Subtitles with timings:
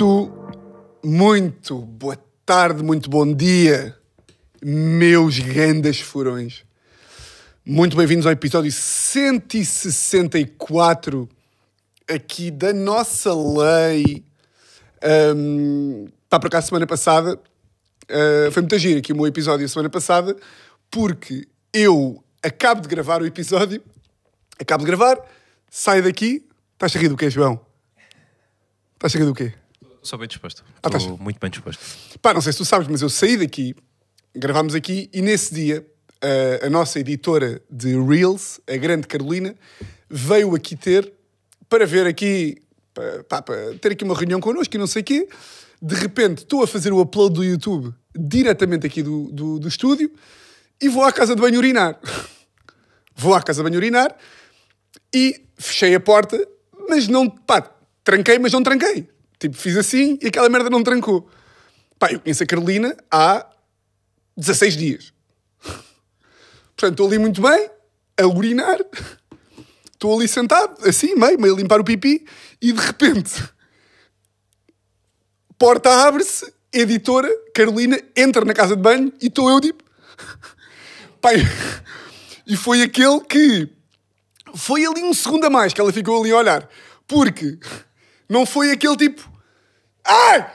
[0.00, 0.32] Muito,
[1.04, 3.94] muito boa tarde, muito bom dia,
[4.64, 6.64] meus grandes furões.
[7.66, 11.28] Muito bem-vindos ao episódio 164
[12.08, 14.24] aqui da nossa lei.
[15.36, 19.90] Um, pá, por acaso, semana passada uh, foi muito giro aqui o meu episódio semana
[19.90, 20.34] passada,
[20.90, 23.82] porque eu acabo de gravar o episódio,
[24.58, 25.18] acabo de gravar,
[25.68, 26.42] saio daqui.
[26.72, 27.60] Estás a rir do quê, João?
[28.94, 29.59] Estás a rir do quê?
[30.02, 30.64] Sou bem disposto.
[30.84, 31.82] Estou muito bem disposto.
[32.20, 33.74] Pá, não sei se tu sabes, mas eu saí daqui,
[34.34, 35.86] gravámos aqui e nesse dia
[36.20, 39.54] a, a nossa editora de Reels, a grande Carolina,
[40.08, 41.12] veio aqui ter
[41.68, 42.56] para ver aqui,
[43.28, 45.28] pá, para ter aqui uma reunião connosco e não sei o quê.
[45.82, 50.10] De repente estou a fazer o upload do YouTube diretamente aqui do, do, do estúdio
[50.80, 51.98] e vou à casa de banho urinar.
[53.14, 54.16] vou à casa de banho urinar
[55.14, 56.46] e fechei a porta,
[56.88, 57.70] mas não, pá,
[58.02, 59.08] tranquei, mas não tranquei.
[59.40, 61.28] Tipo, fiz assim e aquela merda não trancou.
[61.98, 63.46] Pá, eu conheço a Carolina há
[64.36, 65.12] 16 dias.
[66.76, 67.70] Portanto, estou ali muito bem,
[68.18, 68.78] a urinar,
[69.92, 72.24] estou ali sentado, assim, meio, meio a limpar o pipi,
[72.60, 73.42] e de repente,
[75.58, 79.84] porta abre-se, editora, Carolina, entra na casa de banho e estou eu tipo.
[81.20, 81.36] Pai,
[82.46, 83.68] e foi aquele que
[84.54, 86.68] foi ali um segundo a mais que ela ficou ali a olhar.
[87.06, 87.58] Porque
[88.28, 89.29] não foi aquele tipo.
[90.04, 90.52] Ai!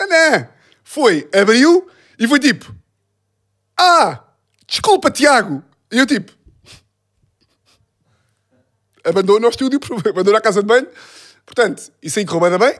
[0.00, 0.48] Não, não.
[0.82, 2.74] Foi, abriu e foi tipo.
[3.76, 4.24] Ah!
[4.66, 5.62] Desculpa, Tiago!
[5.90, 6.32] E eu tipo.
[9.04, 10.88] Abandona o estúdio, abandona a casa de banho.
[11.44, 12.78] Portanto, isso aí correu bem.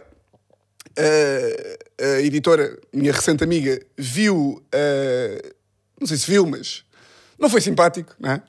[0.96, 4.64] A, a editora, minha recente amiga, viu.
[4.72, 5.54] ah,
[6.00, 6.84] não sei se viu, mas
[7.38, 8.42] não foi simpático, não é?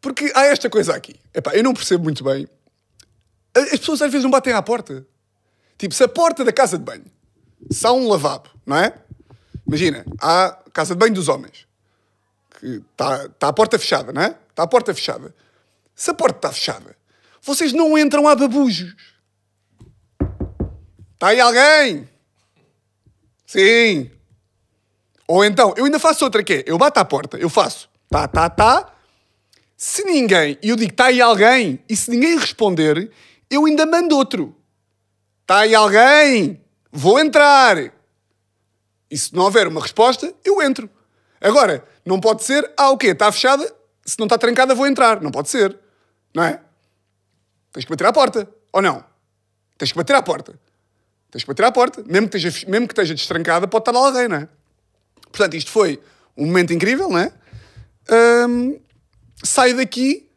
[0.00, 1.16] Porque há esta coisa aqui.
[1.34, 2.48] Epá, eu não percebo muito bem.
[3.54, 5.06] As pessoas às vezes não batem à porta.
[5.78, 7.04] Tipo, se a porta da casa de banho,
[7.70, 8.92] se há um lavabo, não é?
[9.66, 11.66] Imagina, há a casa de banho dos homens.
[12.58, 14.36] Que está tá a porta fechada, não é?
[14.50, 15.34] Está a porta fechada.
[15.94, 16.96] Se a porta está fechada,
[17.40, 18.94] vocês não entram a babujos.
[21.14, 22.08] Está aí alguém?
[23.46, 24.10] Sim.
[25.26, 28.26] Ou então, eu ainda faço outra que é, eu bato à porta, eu faço, tá,
[28.26, 28.94] tá, tá.
[29.76, 33.10] Se ninguém, e eu digo, está aí alguém, e se ninguém responder,
[33.50, 34.56] eu ainda mando outro.
[35.48, 36.62] Está aí alguém?
[36.92, 37.78] Vou entrar.
[39.10, 40.90] E se não houver uma resposta, eu entro.
[41.40, 43.06] Agora, não pode ser, ah, o quê?
[43.06, 43.64] Está fechada?
[44.04, 45.22] Se não está trancada, vou entrar.
[45.22, 45.74] Não pode ser.
[46.34, 46.60] Não é?
[47.72, 48.46] Tens que bater à porta.
[48.74, 49.02] Ou não?
[49.78, 50.60] Tens que bater à porta.
[51.30, 52.04] Tens que bater à porta.
[52.06, 54.48] Mesmo que esteja, mesmo que esteja destrancada, pode estar lá alguém, não é?
[55.32, 55.98] Portanto, isto foi
[56.36, 57.32] um momento incrível, não é?
[58.46, 58.78] Hum,
[59.42, 60.28] saio daqui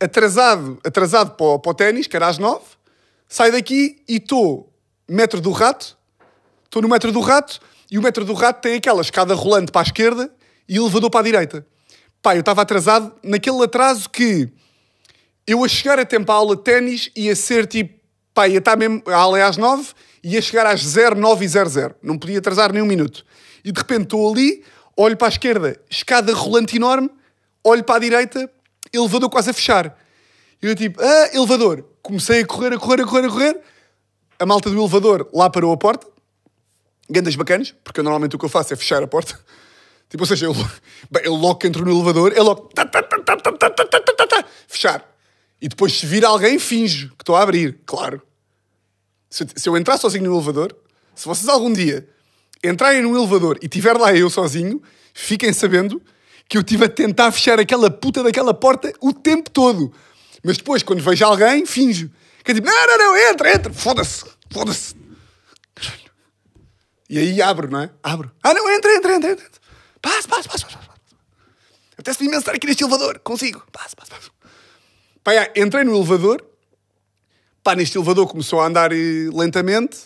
[0.00, 2.64] atrasado, atrasado para o, para o ténis, que era às nove.
[3.28, 4.72] Saio daqui e estou
[5.08, 5.96] metro do rato.
[6.64, 7.60] Estou no metro do rato
[7.90, 10.32] e o metro do rato tem aquela escada rolante para a esquerda
[10.68, 11.66] e elevador para a direita.
[12.22, 14.50] Pá, eu estava atrasado naquele atraso que
[15.46, 17.94] eu a chegar a tempo à aula de ténis ia ser tipo,
[18.34, 19.92] pá, ia estar mesmo, a aula é às 9,
[20.24, 21.94] ia chegar às 09 e 00.
[22.02, 23.24] Não podia atrasar nem um minuto.
[23.64, 24.64] E de repente estou ali,
[24.96, 27.10] olho para a esquerda, escada rolante enorme,
[27.62, 28.50] olho para a direita,
[28.92, 29.96] elevador quase a fechar.
[30.62, 31.84] E eu tipo, ah, elevador.
[32.02, 33.60] Comecei a correr, a correr, a correr, a correr.
[34.38, 36.06] A malta do elevador lá parou a porta.
[37.08, 39.38] Gandas bacanas, porque eu, normalmente o que eu faço é fechar a porta.
[40.08, 40.54] Tipo, ou seja, eu,
[41.10, 43.70] bem, eu logo que entro no elevador, é logo tá, tá, tá, tá, tá, tá,
[43.70, 45.16] tá, tá, tá, tá, fechar.
[45.60, 48.22] E depois, se vir alguém, finjo que estou a abrir, claro.
[49.28, 50.74] Se, se eu entrar sozinho no elevador,
[51.14, 52.08] se vocês algum dia
[52.62, 56.00] entrarem no elevador e tiver lá eu sozinho, fiquem sabendo
[56.48, 59.92] que eu estive a tentar fechar aquela puta daquela porta o tempo todo.
[60.46, 62.08] Mas depois, quando vejo alguém, finjo.
[62.44, 64.94] Que é tipo, não, não, não, entra, entra, foda-se, foda-se.
[67.10, 67.90] E aí abro, não é?
[68.00, 68.30] Abro.
[68.44, 69.46] Ah, não, entra, entra, entra, entra.
[70.00, 70.88] Passa, passa, passa, passa.
[71.94, 73.18] Apetece-me imenso estar aqui neste elevador.
[73.18, 73.64] Consigo.
[73.72, 74.30] Passa, passa, passa.
[75.24, 76.46] Pá, já, entrei no elevador.
[77.64, 79.98] Pá, neste elevador começou a andar eh, lentamente.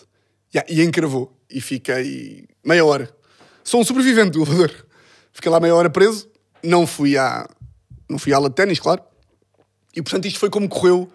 [0.51, 1.39] já, e encravou.
[1.51, 3.15] E fiquei meia hora.
[3.63, 4.87] Sou um sobrevivente do elevador.
[5.35, 6.31] Fiquei lá meia hora preso.
[6.63, 7.47] Não fui à,
[8.09, 9.10] não fui à aula de ténis, claro.
[9.95, 11.11] E portanto isto foi como correu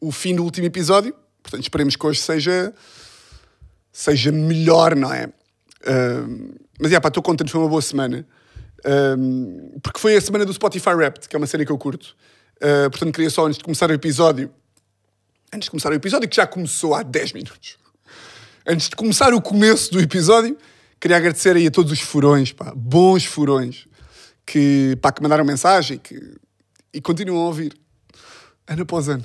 [0.00, 1.14] o fim do último episódio.
[1.42, 2.74] Portanto esperemos que hoje seja
[3.92, 5.28] seja melhor, não é?
[6.80, 8.26] Mas, yeah, pá, estou contente, foi uma boa semana.
[9.82, 12.16] Porque foi a semana do Spotify Wrapped, que é uma série que eu curto.
[12.60, 14.50] Ah, portanto, queria só, antes de começar o episódio...
[15.52, 17.76] Antes de começar o episódio, que já começou há 10 minutos.
[18.66, 20.58] Antes de começar o começo do episódio,
[20.98, 23.86] queria agradecer aí a todos os furões, pá, bons furões,
[24.44, 26.34] que, pá, que mandaram mensagem que,
[26.92, 27.72] e continuam a ouvir.
[28.66, 29.24] Ano após ano.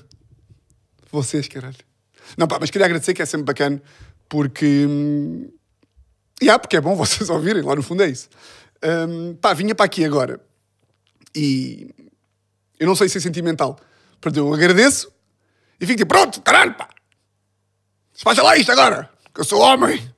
[1.12, 1.78] Vocês, caralho.
[2.38, 3.82] Não, pá, mas queria agradecer que é sempre bacana,
[4.28, 4.86] porque.
[4.88, 5.50] hum,
[6.42, 8.30] Yeah, porque é bom vocês ouvirem, lá no fundo é isso.
[8.84, 10.40] Hum, pá, vinha para aqui agora
[11.36, 11.94] e
[12.80, 13.78] eu não sei ser sentimental.
[14.22, 15.12] Portanto, eu agradeço
[15.80, 16.90] e fico tipo, pronto, caralho, pá.
[18.14, 20.14] Despacha lá isto agora, que eu sou homem.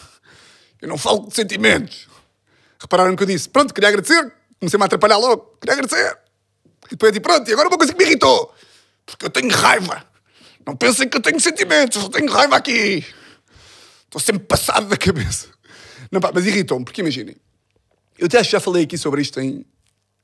[0.80, 2.06] Eu não falo de sentimentos.
[2.78, 4.32] Repararam que eu disse, pronto, queria agradecer.
[4.60, 6.16] Comecei-me a atrapalhar logo, queria agradecer.
[6.88, 8.54] E depois eu disse, pronto, e agora uma coisa que me irritou.
[9.06, 10.04] Porque eu tenho raiva.
[10.66, 13.04] Não pensem que eu tenho sentimentos, eu tenho raiva aqui.
[14.04, 15.48] Estou sempre passado da cabeça.
[16.10, 17.36] Não, pá, mas irritou-me, porque imaginem.
[18.18, 19.64] Eu até acho que já falei aqui sobre isto em,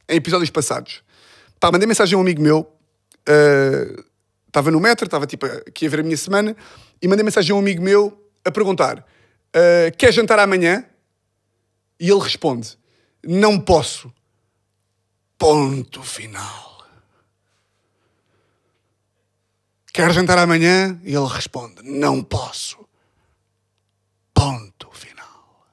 [0.08, 1.02] em episódios passados.
[1.60, 2.70] Pá, mandei mensagem a um amigo meu.
[4.46, 6.56] Estava no metro, estava tipo aqui a ver a minha semana.
[7.00, 9.04] E mandei mensagem a um amigo meu a perguntar:
[9.52, 10.84] eh, Quer jantar amanhã?
[11.98, 12.76] E ele responde:
[13.22, 14.12] Não posso.
[15.44, 16.86] Ponto final.
[19.92, 20.98] Quer jantar amanhã?
[21.04, 22.78] E ele responde: Não posso.
[24.32, 25.66] Ponto final.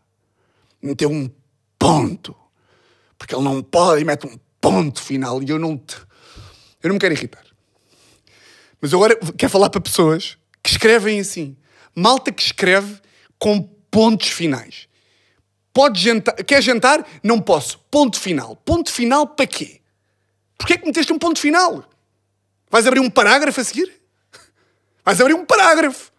[0.81, 1.31] Meteu um
[1.79, 2.35] ponto.
[3.17, 5.41] Porque ele não pode e mete um ponto final.
[5.41, 5.77] E eu não.
[5.77, 5.95] Te...
[6.83, 7.45] Eu não me quero irritar.
[8.81, 11.55] Mas agora quero falar para pessoas que escrevem assim.
[11.95, 12.99] Malta que escreve
[13.39, 14.89] com pontos finais.
[15.73, 16.35] Pode jantar.
[16.43, 17.07] Quer jantar?
[17.23, 17.79] Não posso.
[17.89, 18.55] Ponto final.
[18.57, 19.81] Ponto final para quê?
[20.57, 21.83] Porquê é que meteste um ponto final?
[22.69, 23.91] Vais abrir um parágrafo a seguir?
[25.03, 26.11] Vais abrir um parágrafo.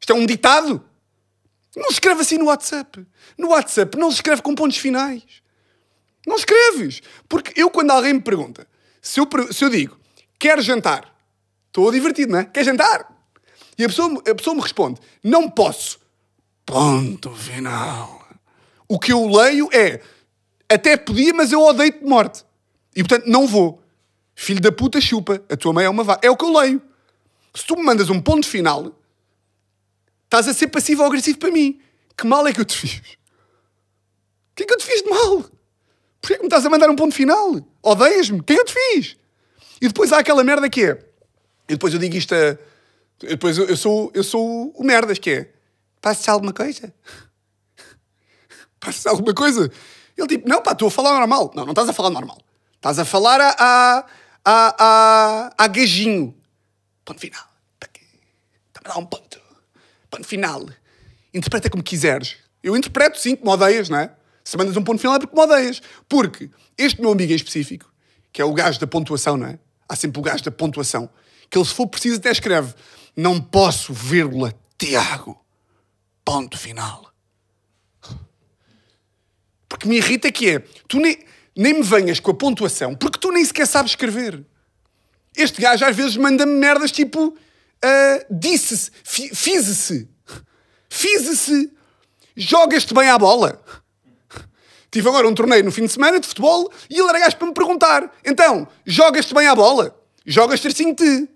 [0.00, 0.84] Isto é um ditado.
[1.76, 3.06] Não escreve assim no WhatsApp.
[3.36, 5.22] No WhatsApp não se escreve com pontos finais.
[6.26, 7.02] Não escreves.
[7.28, 8.66] Porque eu, quando alguém me pergunta,
[9.00, 9.98] se eu, se eu digo,
[10.38, 11.14] quer jantar?
[11.68, 12.44] Estou divertido, não é?
[12.44, 13.14] Quer jantar?
[13.78, 16.00] E a pessoa, a pessoa me responde, não posso.
[16.64, 18.25] Ponto final.
[18.88, 20.00] O que eu leio é,
[20.68, 22.44] até podia, mas eu odeio-te de morte.
[22.94, 23.82] E portanto não vou.
[24.34, 26.26] Filho da puta chupa, a tua mãe é uma vaca.
[26.26, 26.82] É o que eu leio.
[27.54, 29.00] Se tu me mandas um ponto final,
[30.24, 31.80] estás a ser passivo ou agressivo para mim.
[32.16, 32.98] Que mal é que eu te fiz?
[34.52, 35.44] O que é que eu te fiz de mal?
[36.20, 37.54] Porquê que me estás a mandar um ponto final?
[37.82, 38.40] Odeias-me?
[38.40, 39.16] O que é que eu te fiz?
[39.80, 40.98] E depois há aquela merda que é.
[41.68, 42.58] E depois eu digo isto a.
[43.20, 45.50] Depois eu sou, eu sou o merdas que é.
[46.00, 46.92] Passa-te alguma coisa?
[48.80, 49.70] Passa-te alguma coisa?
[50.16, 51.50] Ele tipo, não pá, estou a falar normal.
[51.54, 52.38] Não, não estás a falar normal.
[52.74, 53.54] Estás a falar a.
[53.58, 54.06] a.
[54.44, 54.74] a.
[54.78, 56.34] a, a gajinho.
[57.04, 57.44] Ponto final.
[57.80, 59.40] Está-me a dar um ponto.
[60.10, 60.66] Ponto final.
[61.32, 62.36] Interpreta como quiseres.
[62.62, 64.12] Eu interpreto sim, que me odeias, não é?
[64.42, 65.82] Se mandas um ponto final é porque me odeias.
[66.08, 67.92] Porque este meu amigo em específico,
[68.32, 69.58] que é o gajo da pontuação, não é?
[69.88, 71.08] Há sempre o gajo da pontuação,
[71.50, 72.74] que ele, se for preciso, até escreve:
[73.16, 75.40] Não posso, vírgula, Tiago.
[76.24, 77.12] Ponto final.
[79.76, 80.58] Porque me irrita que é,
[80.88, 81.18] tu nem,
[81.54, 84.42] nem me venhas com a pontuação, porque tu nem sequer sabes escrever.
[85.36, 87.36] Este gajo às vezes manda-me merdas tipo
[87.84, 90.08] ah, disse-se, fi- fize-se,
[90.88, 91.70] fize-se,
[92.34, 93.62] jogas-te bem à bola.
[94.90, 97.48] Tive agora um torneio no fim de semana de futebol e ele era gajo para
[97.48, 99.94] me perguntar: então, jogas-te bem à bola?
[100.24, 101.28] Jogas tercinho te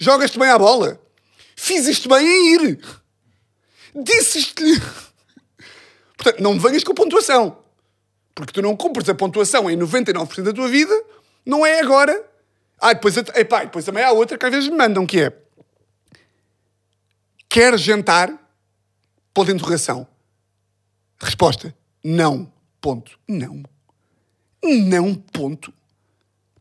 [0.00, 1.00] Jogas-te bem à bola?
[1.54, 2.80] Fizeste bem em ir.
[3.94, 4.82] Disses-te-lhe.
[6.24, 7.58] Portanto, não venhas com pontuação.
[8.34, 10.94] Porque tu não cumpres a pontuação em 99% da tua vida,
[11.44, 12.24] não é agora.
[12.80, 15.38] Ah, depois, epá, depois também há outra que às vezes me mandam, que é...
[17.46, 18.30] Quer jantar?
[19.34, 20.08] Ponto de interrogação.
[21.20, 21.76] Resposta.
[22.02, 22.50] Não.
[22.80, 23.18] Ponto.
[23.28, 23.62] Não.
[24.62, 25.14] Não.
[25.14, 25.74] Ponto.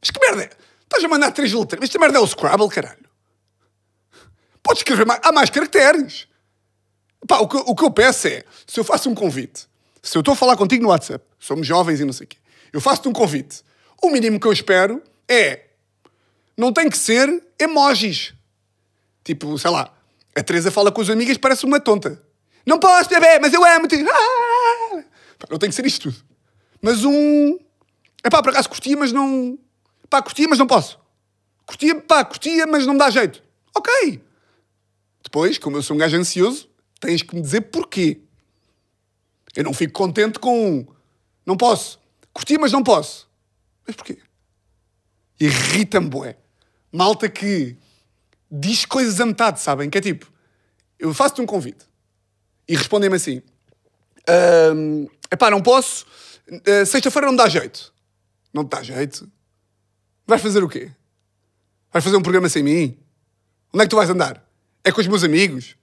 [0.01, 0.50] Mas que merda é?
[0.84, 1.82] Estás a mandar três letras.
[1.82, 3.10] Esta merda é o Scrabble, caralho.
[4.62, 5.22] Podes escrever mais.
[5.24, 6.27] Há mais caracteres.
[7.27, 9.67] Pá, o, que, o que eu peço é, se eu faço um convite,
[10.01, 12.37] se eu estou a falar contigo no WhatsApp, somos jovens e não sei o quê,
[12.71, 13.63] eu faço-te um convite,
[14.01, 15.67] o mínimo que eu espero é,
[16.57, 18.33] não tem que ser emojis.
[19.23, 19.93] Tipo, sei lá,
[20.35, 22.21] a Teresa fala com as amigas parece uma tonta.
[22.65, 24.03] Não posso, bebê, mas eu amo-te.
[24.07, 25.03] Ah!
[25.49, 26.23] Não tem que ser isto tudo.
[26.81, 27.57] Mas um...
[28.23, 29.57] É pá, por acaso curtia, mas não...
[30.09, 30.99] Pá, curtia, mas não posso.
[31.65, 33.41] Curtia, pá, curtia, mas não me dá jeito.
[33.75, 34.21] Ok.
[35.23, 36.69] Depois, como eu sou um gajo ansioso,
[37.03, 38.22] tens que me dizer porquê.
[39.55, 40.88] Eu não fico contente com um.
[41.45, 42.00] Não posso.
[42.33, 43.29] Curti, mas não posso.
[43.86, 44.17] Mas porquê?
[45.39, 46.38] Irrita-me, bué.
[46.91, 47.75] Malta que
[48.50, 49.89] diz coisas a metade, sabem?
[49.89, 50.31] Que é tipo,
[50.98, 51.86] eu faço-te um convite
[52.67, 53.41] e respondem-me assim:
[54.27, 56.05] "Ahm, epá, não posso,
[56.50, 57.93] ah, sexta-feira não dá jeito.
[58.53, 59.29] Não dá jeito?
[60.25, 60.91] Vais fazer o quê?
[61.91, 62.98] Vais fazer um programa sem mim?
[63.74, 64.48] Onde é que tu vais andar?
[64.83, 65.75] É com os meus amigos?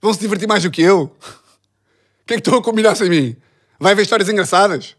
[0.00, 1.02] Vão se divertir mais do que eu?
[1.02, 3.36] O que é que estão a combinar sem mim?
[3.80, 4.96] Vai haver histórias engraçadas?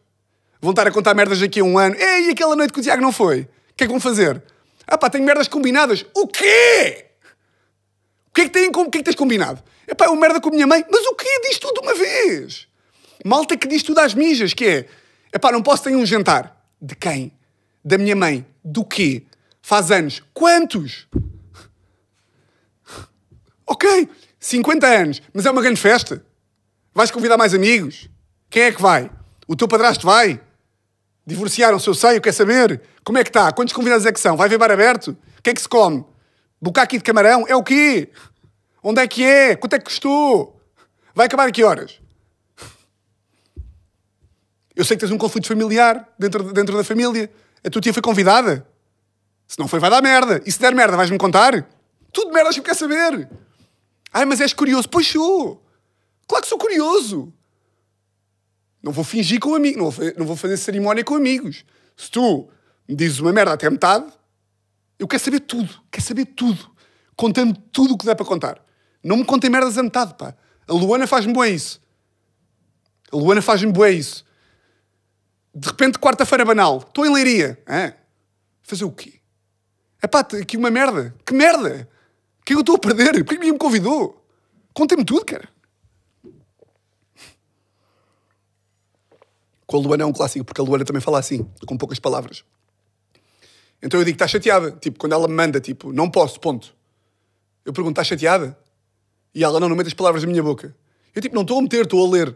[0.62, 1.96] Vão estar a contar merdas daqui a um ano?
[1.96, 3.41] Ei, aquela noite que o Tiago não foi?
[3.41, 4.41] O que é que vão fazer?
[4.88, 6.06] Ah pá, tenho merdas combinadas.
[6.15, 7.10] O quê?
[8.39, 9.62] que é que, tem, o que, é que tens combinado?
[9.88, 10.86] É pá, eu merda com a minha mãe.
[10.89, 11.27] Mas o quê?
[11.48, 12.68] Diz tudo uma vez.
[13.25, 14.86] Malta que diz tudo às mijas, que é...
[15.32, 16.63] É pá, não posso ter um jantar.
[16.82, 17.32] De quem?
[17.84, 18.46] Da minha mãe.
[18.63, 19.24] Do quê?
[19.62, 20.24] Faz anos.
[20.34, 21.08] Quantos?
[23.68, 25.22] Ok, 50 anos.
[25.34, 26.24] Mas é uma grande festa.
[26.93, 28.10] Vais convidar mais amigos?
[28.50, 29.10] Quem é que vai?
[29.48, 30.41] O teu padrasto vai?
[31.25, 32.81] Divorciaram-se, eu sei, eu quero saber.
[33.03, 33.51] Como é que está?
[33.51, 34.36] Quantos convidados é que são?
[34.36, 35.12] Vai ver bar aberto?
[35.38, 36.05] O que é que se come?
[36.75, 37.46] aqui de camarão?
[37.48, 38.10] É o quê?
[38.81, 39.55] Onde é que é?
[39.55, 40.60] Quanto é que custou?
[41.13, 42.00] Vai acabar a que horas?
[44.75, 47.29] Eu sei que tens um conflito familiar dentro, dentro da família.
[47.63, 48.65] A tua tia foi convidada.
[49.46, 50.41] Se não foi, vai dar merda.
[50.46, 51.67] E se der merda, vais-me contar?
[52.13, 53.27] Tudo merda, acho que quer saber.
[54.12, 54.89] Ai, mas és curioso.
[54.89, 55.66] Pois sou.
[56.28, 57.34] Claro que sou curioso.
[58.82, 59.82] Não vou fingir com amigos.
[59.82, 61.66] Não vou, não vou fazer cerimónia com amigos.
[61.96, 62.50] Se tu
[62.88, 64.12] me dizes uma merda até metade,
[64.98, 65.82] eu quero saber tudo.
[65.92, 66.70] Quero saber tudo.
[67.16, 68.63] Conta-me tudo o que der para contar.
[69.04, 70.36] Não me contem merdas a metade, pá.
[70.68, 71.82] A Luana faz-me boa isso.
[73.12, 74.25] A Luana faz-me boa isso.
[75.54, 76.78] De repente, quarta-feira banal.
[76.78, 77.62] Estou em leiria.
[77.66, 77.94] Ah,
[78.62, 79.20] fazer o quê?
[80.01, 81.13] É pá, aqui uma merda.
[81.25, 81.89] Que merda?
[82.50, 83.12] Que é que eu estou a perder?
[83.24, 84.25] Porquê que ninguém me convidou?
[84.74, 85.48] Contem-me tudo, cara.
[89.68, 92.44] Com a Luana é um clássico, porque a Luana também fala assim, com poucas palavras.
[93.79, 94.72] Então eu digo, está chateada?
[94.72, 96.75] Tipo, quando ela me manda, tipo, não posso, ponto.
[97.63, 98.58] Eu pergunto, está chateada?
[99.36, 100.75] E ela, não, não mete as palavras na minha boca.
[101.13, 102.36] Eu tipo, não estou a meter, estou a ler.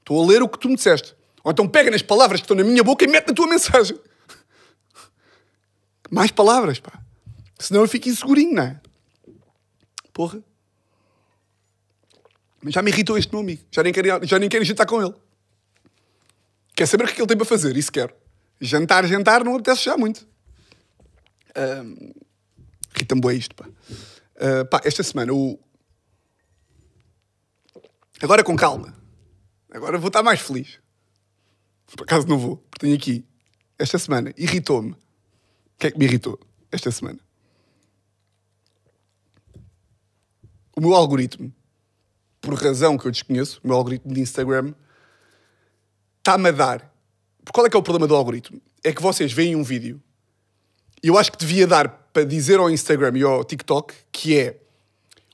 [0.00, 1.16] Estou a ler o que tu me disseste.
[1.42, 3.98] Ou então pega nas palavras que estão na minha boca e mete na tua mensagem.
[6.12, 6.92] Mais palavras, pá.
[7.58, 8.80] Senão eu fico insegurinho, não é?
[10.12, 10.42] Porra.
[12.66, 13.62] Já me irritou este meu amigo.
[13.70, 15.14] Já nem quero, já nem quero jantar com ele.
[16.74, 17.76] Quer saber o que, é que ele tem para fazer?
[17.76, 18.14] Isso quero.
[18.60, 20.26] Jantar, jantar, não apetece já muito.
[22.94, 23.66] Irrita-me bem isto, pá.
[23.66, 25.58] Uh, pá, esta semana o...
[28.22, 28.94] Agora com calma.
[29.70, 30.78] Agora vou estar mais feliz.
[31.86, 33.26] Por acaso não vou, porque tenho aqui.
[33.78, 34.92] Esta semana irritou-me.
[34.92, 34.98] O
[35.78, 36.38] que é que me irritou
[36.70, 37.18] esta semana?
[40.76, 41.52] O meu algoritmo,
[42.40, 44.72] por razão que eu desconheço, o meu algoritmo de Instagram,
[46.18, 46.94] está-me a dar.
[47.52, 48.60] Qual é que é o problema do algoritmo?
[48.84, 50.00] É que vocês veem um vídeo
[51.02, 54.56] e eu acho que devia dar para dizer ao Instagram e ao TikTok que é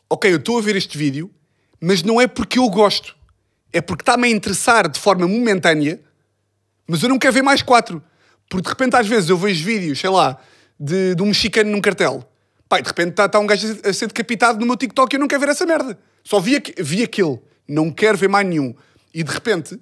[0.08, 1.30] ok, eu estou a ver este vídeo,
[1.80, 3.16] mas não é porque eu gosto.
[3.72, 6.00] É porque está-me a interessar de forma momentânea,
[6.86, 8.02] mas eu não quero ver mais quatro.
[8.48, 10.38] Porque de repente às vezes eu vejo vídeos, sei lá,
[10.78, 12.24] de, de um mexicano num cartel.
[12.68, 15.20] Pai, de repente está tá um gajo a ser decapitado no meu TikTok e eu
[15.20, 15.98] não quero ver essa merda.
[16.24, 17.38] Só vi, vi aquele.
[17.68, 18.74] Não quero ver mais nenhum.
[19.14, 19.80] E de repente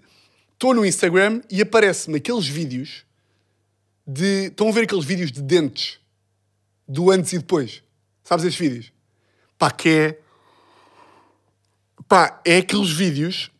[0.52, 3.04] estou no Instagram e aparece-me aqueles vídeos
[4.06, 4.46] de.
[4.46, 5.98] Estão a ver aqueles vídeos de dentes
[6.86, 7.82] do antes e depois?
[8.22, 8.92] Sabes esses vídeos?
[9.58, 10.18] Pá, que é.
[12.06, 13.50] Pá, é aqueles vídeos.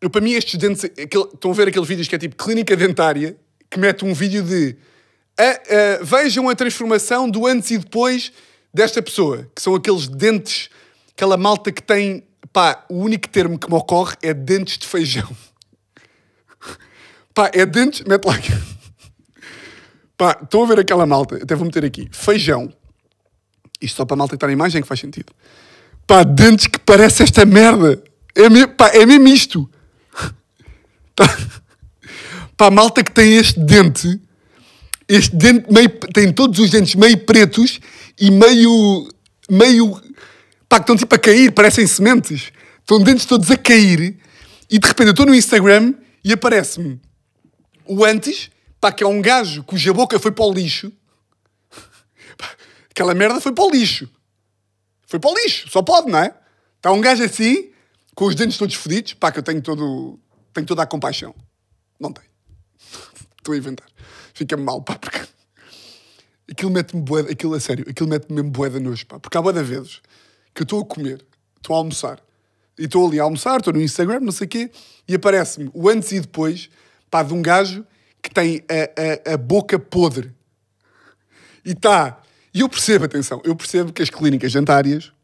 [0.00, 0.84] Eu, para mim, estes dentes.
[0.84, 3.36] Aquele, estão a ver aqueles vídeos que é tipo clínica dentária
[3.70, 4.76] que mete um vídeo de.
[5.38, 8.32] A, a, vejam a transformação do antes e depois
[8.72, 10.70] desta pessoa, que são aqueles dentes,
[11.12, 12.24] aquela malta que tem.
[12.52, 15.28] Pá, o único termo que me ocorre é dentes de feijão.
[17.34, 18.00] Pá, é dentes.
[18.02, 18.34] Mete lá.
[20.16, 22.72] Pá, estão a ver aquela malta, até vou meter aqui, feijão.
[23.80, 25.32] Isto só para a malta que está na imagem que faz sentido.
[26.06, 28.02] Pá, dentes que parece esta merda.
[28.34, 29.70] É, me, pá, é mesmo isto.
[32.56, 34.18] Pá, malta que tem este dente,
[35.08, 37.80] este dente meio, tem todos os dentes meio pretos
[38.18, 39.08] e meio,
[39.50, 40.00] meio,
[40.68, 42.52] pá, que estão tipo a cair, parecem sementes.
[42.80, 44.18] Estão dentes todos a cair
[44.70, 45.94] e de repente eu estou no Instagram
[46.24, 47.00] e aparece-me
[47.84, 50.92] o antes Pá, que é um gajo cuja boca foi para o lixo.
[52.90, 54.08] Aquela merda foi para o lixo.
[55.06, 56.34] Foi para o lixo, só pode, não é?
[56.76, 57.70] Está um gajo assim,
[58.14, 60.20] com os dentes todos fodidos, pá, que eu tenho, todo,
[60.52, 61.34] tenho toda a compaixão.
[61.98, 62.28] Não tenho.
[63.38, 63.88] Estou a inventar.
[64.36, 65.26] Fica-me mal, pá, porque
[66.50, 69.62] aquilo mete-me boeda, aquilo a sério, aquilo mete-me mesmo boeda nojo, pá, porque há boeda
[69.62, 70.02] vezes
[70.54, 71.24] que eu estou a comer,
[71.56, 72.22] estou a almoçar,
[72.78, 74.70] e estou ali a almoçar, estou no Instagram, não sei o quê,
[75.08, 76.68] e aparece-me o antes e depois,
[77.10, 77.82] pá, de um gajo
[78.20, 80.30] que tem a, a, a boca podre.
[81.64, 82.20] E está.
[82.52, 85.14] E eu percebo, atenção, eu percebo que as clínicas dentárias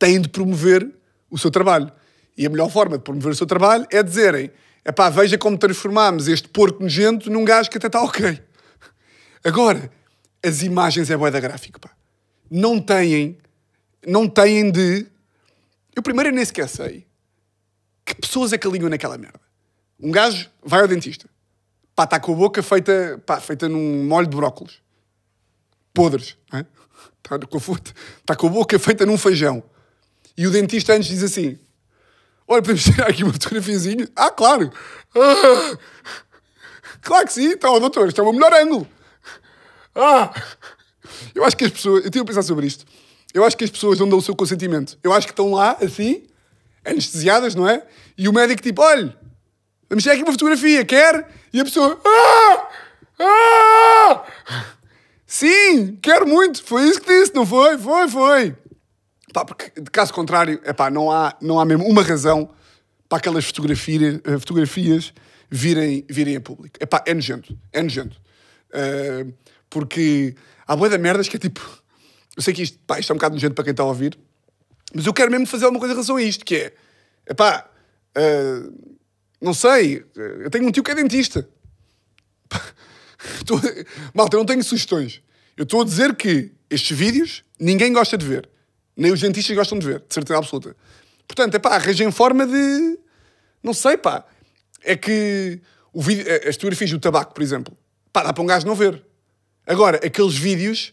[0.00, 0.92] têm de promover
[1.30, 1.92] o seu trabalho.
[2.36, 4.50] E a melhor forma de promover o seu trabalho é dizerem:
[4.84, 8.40] é pá, veja como transformámos este porco nojento num gajo que até está ok.
[9.44, 9.90] Agora,
[10.44, 11.90] as imagens é boa da gráfica, pá.
[12.50, 13.38] Não têm,
[14.06, 15.06] não têm de.
[15.94, 17.06] Eu primeiro nem sequer sei
[18.04, 19.40] que pessoas é que alinham naquela merda.
[19.98, 21.28] Um gajo vai ao dentista.
[21.94, 24.80] Pá, está com a boca feita, pá, feita num molho de brócolos.
[25.92, 26.36] podres.
[26.50, 26.66] Não é?
[27.22, 27.60] Está com, a,
[28.18, 29.62] está com a boca feita num feijão.
[30.36, 31.58] E o dentista antes diz assim:
[32.50, 34.08] Olha, podemos tirar aqui uma fotografiazinha?
[34.16, 34.72] Ah, claro!
[35.14, 35.78] Ah,
[37.00, 38.88] claro que sim, então, doutor, isto é o melhor ângulo.
[39.94, 40.32] Ah!
[41.32, 42.04] Eu acho que as pessoas.
[42.04, 42.84] Eu tive a pensar sobre isto.
[43.32, 44.98] Eu acho que as pessoas não dão o seu consentimento.
[45.00, 46.26] Eu acho que estão lá, assim,
[46.84, 47.86] anestesiadas, não é?
[48.18, 49.16] E o médico, tipo, olha,
[49.88, 51.30] vamos tirar aqui uma fotografia, quer?
[51.52, 52.00] E a pessoa.
[52.04, 52.68] Ah!
[53.20, 54.24] Ah!
[55.24, 56.64] Sim, quero muito.
[56.64, 57.78] Foi isso que disse, não foi?
[57.78, 58.56] Foi, foi.
[59.32, 62.50] Pá, porque, de caso contrário, epá, não, há, não há mesmo uma razão
[63.08, 65.12] para aquelas fotografia, eh, fotografias
[65.50, 66.76] virem, virem a público.
[66.80, 67.56] Epá, é nojento.
[67.72, 68.20] É nojento.
[68.72, 69.26] Eh,
[69.68, 70.34] porque
[70.66, 71.60] há boia de merdas que é tipo...
[72.36, 74.18] Eu sei que isto, pá, isto é um bocado nojento para quem está a ouvir,
[74.94, 76.72] mas eu quero mesmo fazer alguma coisa em relação a isto, que é...
[77.28, 77.68] Epá,
[78.14, 78.62] eh,
[79.40, 81.48] não sei, eu tenho um tio que é dentista.
[84.14, 85.22] Malta, eu não tenho sugestões.
[85.56, 88.48] Eu estou a dizer que estes vídeos ninguém gosta de ver.
[88.96, 90.76] Nem os dentistas gostam de ver, de certeza absoluta.
[91.26, 92.98] Portanto, é pá, arranjem forma de.
[93.62, 94.24] Não sei, pá.
[94.82, 95.60] É que
[95.92, 97.76] o vídeo, as fotografias do tabaco, por exemplo,
[98.12, 99.02] pá, dá para um gajo não ver.
[99.66, 100.92] Agora, aqueles vídeos,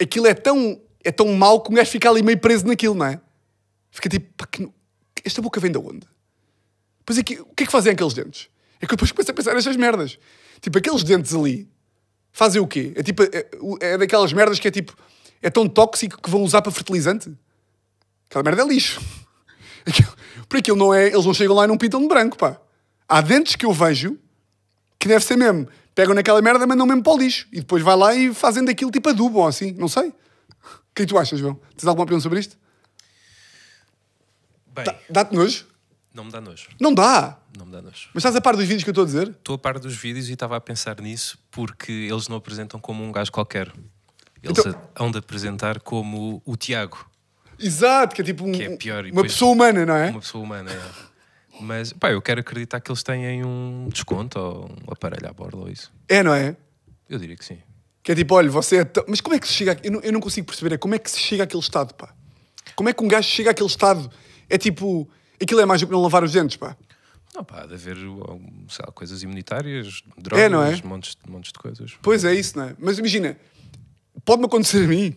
[0.00, 3.06] aquilo é tão, é tão mau que um gajo fica ali meio preso naquilo, não
[3.06, 3.20] é?
[3.90, 4.68] Fica tipo, pá, que...
[5.24, 6.06] esta boca vem de onde?
[7.04, 8.48] Pois é que, o que é que fazem aqueles dentes?
[8.80, 10.18] É que eu depois começo a pensar nestas merdas.
[10.60, 11.68] Tipo, aqueles dentes ali
[12.32, 12.92] fazem o quê?
[12.96, 13.46] É tipo, é,
[13.80, 14.96] é daquelas merdas que é tipo,
[15.42, 17.32] é tão tóxico que vão usar para fertilizante?
[18.28, 19.00] Aquela merda é lixo.
[19.86, 20.12] Aquilo,
[20.48, 22.60] por aquilo não é, eles não chegam lá e não pintam de branco, pá.
[23.08, 24.18] Há dentes que eu vejo
[24.98, 25.66] que deve ser mesmo.
[25.94, 27.48] Pegam naquela merda, mandam mesmo para o lixo.
[27.50, 30.08] E depois vai lá e fazem daquilo tipo adubo ou assim, não sei.
[30.08, 31.58] O que é que tu achas, João?
[31.76, 32.58] Tens alguma opinião sobre isto?
[34.74, 35.66] Bem, Dá-te nojo?
[36.12, 36.68] não me dá nojo.
[36.80, 37.38] Não dá.
[37.56, 38.08] Não me dá nojo.
[38.12, 39.28] Mas estás a par dos vídeos que eu estou a dizer?
[39.28, 43.02] Estou a par dos vídeos e estava a pensar nisso porque eles não apresentam como
[43.02, 43.72] um gajo qualquer.
[44.42, 47.06] Eles Então- a- hão de apresentar como o Tiago,
[47.58, 49.00] Exato, que é tipo um- que é pior.
[49.04, 50.10] uma depois- pessoa humana, não é?
[50.10, 51.10] Uma pessoa humana, é.
[51.60, 55.58] Mas, pá, eu quero acreditar que eles têm um desconto ou um aparelho à borda
[55.58, 55.92] ou isso.
[56.08, 56.56] É, não é?
[57.08, 57.58] Eu diria que sim.
[58.02, 59.04] Que é tipo, olha, você é tão...
[59.06, 59.78] Mas como é que se chega...
[59.84, 62.14] Eu não, eu não consigo perceber, é como é que se chega àquele estado, pá?
[62.74, 64.10] Como é que um gajo chega àquele estado?
[64.48, 65.06] É tipo...
[65.42, 66.74] Aquilo é mais do que não lavar os dentes, pá.
[67.34, 70.80] Não, pá, há de haver sei lá, coisas imunitárias, drogas, É, não é?
[70.82, 71.92] montes, montes de coisas.
[72.00, 72.74] Pois é isso, não é?
[72.78, 73.36] Mas imagina,
[74.30, 75.16] pode-me acontecer a mim.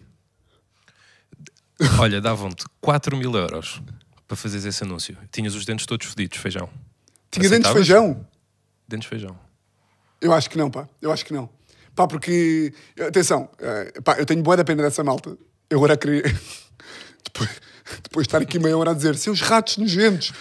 [1.99, 3.80] Olha, davam-te 4 mil euros
[4.28, 5.15] para fazeres esse anúncio.
[5.32, 6.67] Tinhas os dentes todos fodidos, feijão.
[7.30, 8.28] Tinha dentes de feijão?
[8.88, 9.39] Dentes de feijão.
[10.19, 10.89] Eu acho que não, pá.
[10.99, 11.47] Eu acho que não.
[11.93, 12.73] Pá, porque...
[12.99, 15.38] Atenção, eh, pá, eu tenho boa da pena dessa malta.
[15.69, 16.23] Eu agora queria...
[17.23, 17.49] depois,
[18.02, 20.34] depois de estar aqui meia hora a dizer seus ratos nojentos.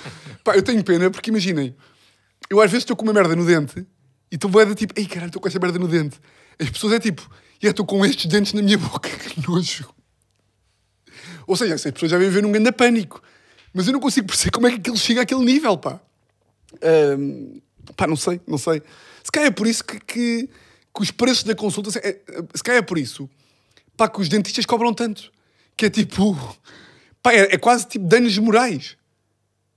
[0.42, 1.76] Pá, eu tenho pena porque imaginem,
[2.48, 3.86] eu às vezes estou com uma merda no dente
[4.30, 6.18] e estou boa tipo, ei caralho, estou com essa merda no dente.
[6.58, 7.28] As pessoas é tipo,
[7.62, 9.88] e eu estou com estes dentes na minha boca, que nojo.
[11.46, 13.22] Ou seja, essas pessoas já vêm ver um grande pânico.
[13.72, 16.00] Mas eu não consigo perceber como é que aquilo chega àquele nível, pá.
[16.82, 17.60] Ahm,
[17.96, 18.82] pá, não sei, não sei.
[19.22, 20.48] Se calhar é por isso que, que,
[20.94, 21.90] que os preços da consulta.
[21.90, 22.20] Se, é,
[22.54, 23.30] se calhar é por isso
[23.96, 25.32] pá, que os dentistas cobram tanto.
[25.76, 26.36] Que é tipo.
[27.22, 28.96] Pá, é, é quase tipo danos morais.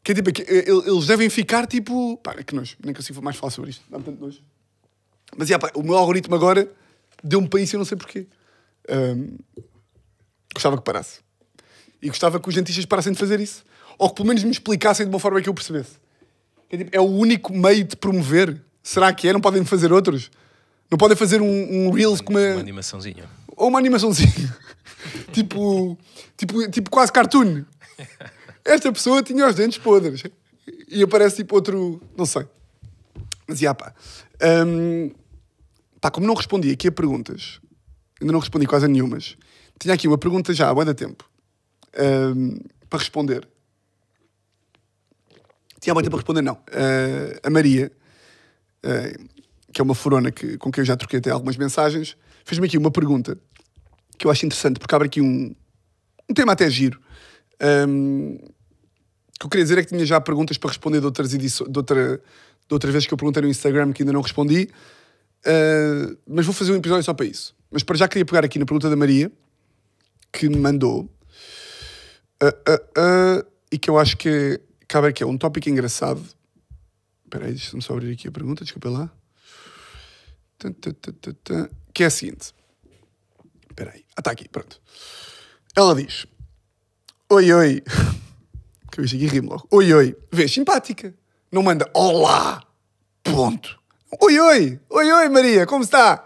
[0.03, 0.31] Que é tipo.
[0.31, 2.17] que, eh, eles devem ficar tipo.
[2.17, 2.75] Pá, que nojo.
[2.83, 3.83] Nem consigo mais falar sobre isto.
[3.89, 4.41] Dá-me tanto nojo.
[5.37, 6.69] Mas yeah, pá, o meu algoritmo agora
[7.25, 8.27] deu-me para isso e eu não sei porquê.
[8.89, 9.37] Ahm,
[10.53, 11.19] gostava que parasse.
[12.01, 13.63] E gostava que os dentistas parassem de fazer isso.
[13.97, 15.93] Ou que pelo menos me explicassem de uma forma que eu percebesse.
[16.69, 18.61] Que é, tipo, é o único meio de promover.
[18.83, 19.33] Será que é?
[19.33, 20.29] Não podem fazer outros?
[20.91, 22.59] Não podem fazer um, um Reels com Uma uma.
[22.59, 23.27] animaçãozinha.
[23.57, 24.55] Ou uma animaçãozinha.
[25.33, 25.97] tipo,
[26.37, 27.63] tipo, tipo quase cartoon.
[28.63, 30.23] Esta pessoa tinha os dentes podres.
[30.87, 32.01] E aparece tipo outro.
[32.17, 32.45] Não sei.
[33.47, 33.93] Mas já pá.
[34.67, 35.11] Hum,
[36.05, 37.59] pá, como não respondi aqui a perguntas,
[38.21, 39.35] ainda não respondi quase a nenhumas.
[39.79, 41.27] Tinha aqui uma pergunta já há bué tempo
[42.35, 43.47] hum, para responder.
[45.79, 46.59] Tinha muito tempo para responder, não.
[46.71, 47.91] Eh, a Maria,
[48.83, 49.17] eh,
[49.73, 52.77] que é uma furona que, com quem eu já troquei até algumas mensagens, fez-me aqui
[52.77, 53.35] uma pergunta
[54.17, 55.55] que eu acho interessante, porque abre aqui um,
[56.29, 57.01] um tema até giro.
[57.59, 61.33] Ahm, o que eu queria dizer é que tinha já perguntas para responder de outras
[61.33, 64.69] edições, de, outra, de outras vezes que eu perguntei no Instagram que ainda não respondi.
[65.45, 67.55] Ah, mas vou fazer um episódio só para isso.
[67.69, 69.31] Mas para já queria pegar aqui na pergunta da Maria,
[70.31, 71.09] que me mandou,
[72.41, 72.53] ah,
[72.97, 76.23] ah, e que eu acho que cabe aqui, é um tópico engraçado.
[77.23, 79.11] Espera aí, deixa-me só abrir aqui a pergunta, desculpa lá.
[81.93, 82.53] Que é a seguinte.
[83.69, 84.05] Espera aí.
[84.15, 84.81] Ah, está aqui, pronto.
[85.75, 86.25] Ela diz:
[87.29, 87.83] Oi, oi.
[88.91, 89.67] Que eu aqui rimo logo.
[89.71, 90.15] Oi, oi.
[90.31, 91.13] Vês, simpática.
[91.51, 92.65] Não manda olá.
[93.21, 93.77] Ponto.
[94.21, 94.79] Oi, oi.
[94.89, 96.25] Oi, oi, Maria, como está?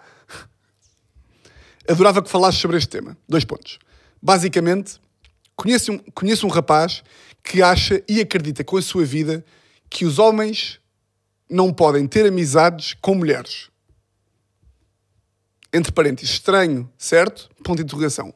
[1.91, 3.17] adorava que falasses sobre este tema.
[3.27, 3.79] Dois pontos.
[4.21, 5.01] Basicamente,
[5.55, 7.03] conheço um, conheço um rapaz
[7.43, 9.43] que acha e acredita com a sua vida
[9.89, 10.79] que os homens
[11.49, 13.69] não podem ter amizades com mulheres.
[15.73, 17.49] Entre parênteses, estranho, certo?
[17.63, 18.33] Ponto de interrogação.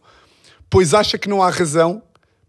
[0.69, 2.01] Pois acha que não há razão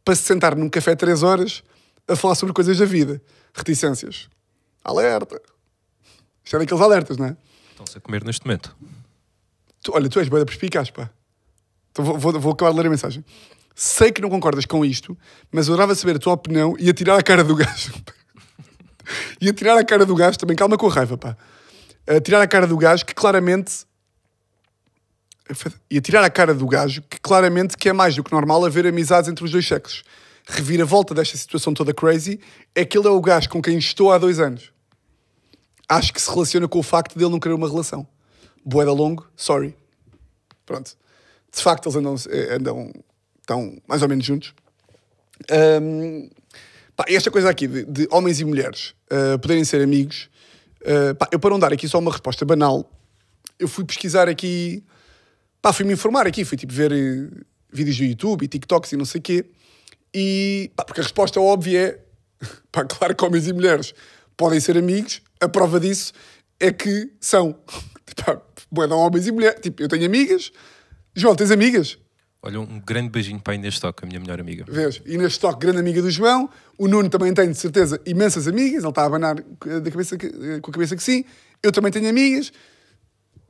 [0.05, 1.63] para se sentar num café três horas
[2.09, 3.21] a falar sobre coisas da vida.
[3.53, 4.29] Reticências.
[4.83, 5.41] Alerta.
[6.45, 7.37] Isto é daqueles alertas, não é?
[7.71, 8.77] Estão-se a comer neste momento.
[9.83, 11.11] Tu- olha, tu és boa perspicaz, pá.
[11.91, 13.25] Então vou, vou, vou acabar de ler a mensagem.
[13.75, 15.17] Sei que não concordas com isto,
[15.51, 17.93] mas eu adorava saber a tua opinião e a tirar a cara do gajo.
[19.41, 21.37] e a tirar a cara do gajo, também calma com a raiva, pá.
[22.07, 23.85] A tirar a cara do gajo que claramente.
[25.91, 28.65] E a tirar a cara do gajo que claramente que é mais do que normal
[28.65, 30.03] haver amizades entre os dois sexos.
[30.47, 32.41] Reviravolta desta situação toda crazy
[32.75, 34.73] é que ele é o gajo com quem estou há dois anos.
[35.95, 38.07] Acho que se relaciona com o facto de ele não querer uma relação.
[38.65, 39.77] Boeda longo, sorry.
[40.67, 40.97] Pronto.
[41.55, 42.93] De facto, eles andam, eh, andam
[43.41, 44.55] estão mais ou menos juntos.
[45.51, 46.29] Ahm,
[46.97, 50.29] pá, esta coisa aqui de, de homens e mulheres ah, poderem ser amigos,
[50.85, 52.91] ah, pá, eu para não dar aqui só uma resposta banal,
[53.59, 54.83] eu fui pesquisar aqui,
[55.63, 59.05] pá, fui-me informar aqui, fui tipo ver eh, vídeos do YouTube e TikToks e não
[59.05, 59.45] sei o quê,
[60.13, 63.95] e pá, porque a resposta óbvia é, pá, claro que homens e mulheres
[64.37, 66.13] podem ser amigos, a prova disso
[66.61, 67.59] é que são,
[68.71, 70.51] bué de homens e mulheres, tipo, eu tenho amigas,
[71.15, 71.99] João, tens amigas?
[72.43, 74.67] Olha, um grande beijinho para a Inês Stock, a minha melhor amiga.
[74.69, 75.01] Vês?
[75.07, 76.51] Inês Stock, grande amiga do João.
[76.77, 78.83] O Nuno também tem, de certeza, imensas amigas.
[78.83, 80.29] Ele está a abanar da cabeça que-
[80.61, 81.25] com a cabeça que sim.
[81.63, 82.53] Eu também tenho amigas.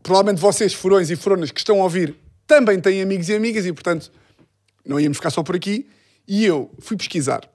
[0.01, 2.15] Provavelmente vocês, furões e furonas que estão a ouvir,
[2.47, 4.13] também têm amigos e amigas e, portanto,
[4.87, 5.89] não íamos ficar só por aqui.
[6.29, 7.51] E eu fui pesquisar.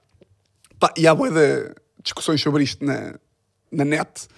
[0.78, 1.30] Pá, e há boa
[2.04, 3.14] discussões sobre isto na,
[3.70, 4.28] na net.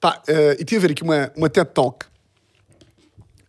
[0.00, 2.06] Pá, eh, e tive a ver aqui uma, uma TED Talk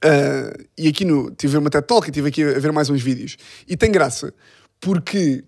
[0.03, 2.71] Uh, e aqui no, tive a ver uma TED Talk e tive aqui a ver
[2.71, 3.37] mais uns vídeos.
[3.67, 4.31] E tem graça,
[4.79, 5.43] porque,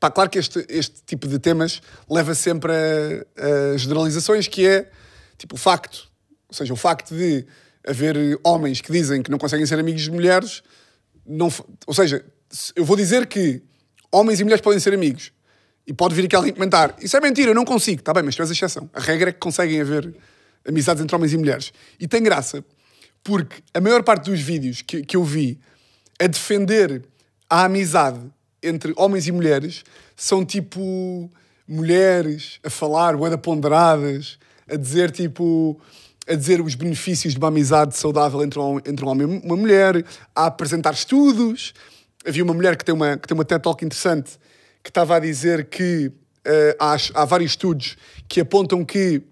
[0.00, 4.90] pá, claro que este, este tipo de temas leva sempre a, a generalizações, que é,
[5.36, 6.10] tipo, o facto,
[6.48, 7.44] ou seja, o facto de
[7.86, 10.62] haver homens que dizem que não conseguem ser amigos de mulheres,
[11.26, 11.52] não,
[11.86, 13.62] ou seja, se- eu vou dizer que
[14.10, 15.30] homens e mulheres podem ser amigos.
[15.88, 18.00] E pode vir aqui alguém comentar, isso é mentira, eu não consigo.
[18.00, 18.90] Está bem, mas tu és a exceção.
[18.92, 20.14] A regra é que conseguem haver
[20.68, 21.72] amizades entre homens e mulheres.
[21.98, 22.62] E tem graça,
[23.24, 25.58] porque a maior parte dos vídeos que, que eu vi
[26.20, 27.02] a defender
[27.48, 28.20] a amizade
[28.62, 29.82] entre homens e mulheres
[30.14, 31.30] são tipo
[31.66, 34.38] mulheres a falar, bué da ponderadas,
[34.70, 35.80] a dizer tipo
[36.28, 39.56] a dizer os benefícios de uma amizade saudável entre um, entre um homem e uma
[39.56, 40.04] mulher,
[40.36, 41.72] a apresentar estudos.
[42.26, 44.38] Havia uma mulher que tem uma, que tem uma TED Talk interessante
[44.82, 46.10] que estava a dizer que
[46.44, 47.96] eh, há, há vários estudos
[48.28, 49.22] que apontam que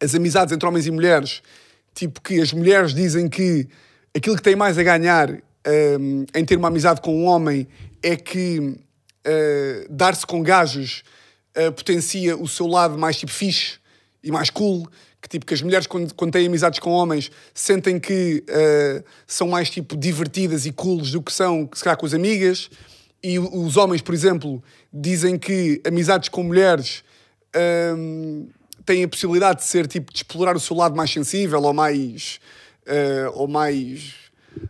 [0.00, 1.42] as amizades entre homens e mulheres,
[1.94, 3.68] tipo que as mulheres dizem que
[4.14, 7.66] aquilo que tem mais a ganhar hum, em ter uma amizade com um homem
[8.02, 8.76] é que
[9.24, 11.04] eh, dar-se com gajos
[11.54, 13.78] eh, potencia o seu lado mais tipo fixe
[14.22, 14.88] e mais cool.
[15.20, 19.46] Que tipo que as mulheres quando, quando têm amizades com homens sentem que eh, são
[19.46, 22.68] mais tipo divertidas e cools do que são se calhar com as amigas.
[23.22, 27.04] E os homens, por exemplo, dizem que amizades com mulheres
[27.96, 28.48] hum,
[28.84, 32.40] têm a possibilidade de ser tipo de explorar o seu lado mais sensível ou mais
[32.84, 34.14] eh, ou mais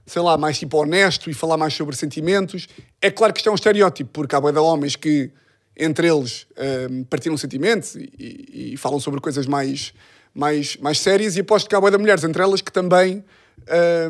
[0.07, 2.69] sei lá, mais tipo honesto e falar mais sobre sentimentos.
[3.01, 5.31] É claro que isto é um estereótipo, porque há bué de homens que
[5.77, 6.47] entre eles
[6.91, 9.93] hum, partilham sentimentos e, e- falam sobre coisas mais,
[10.35, 13.25] mais, mais sérias, e aposto que há bué de mulheres entre elas que também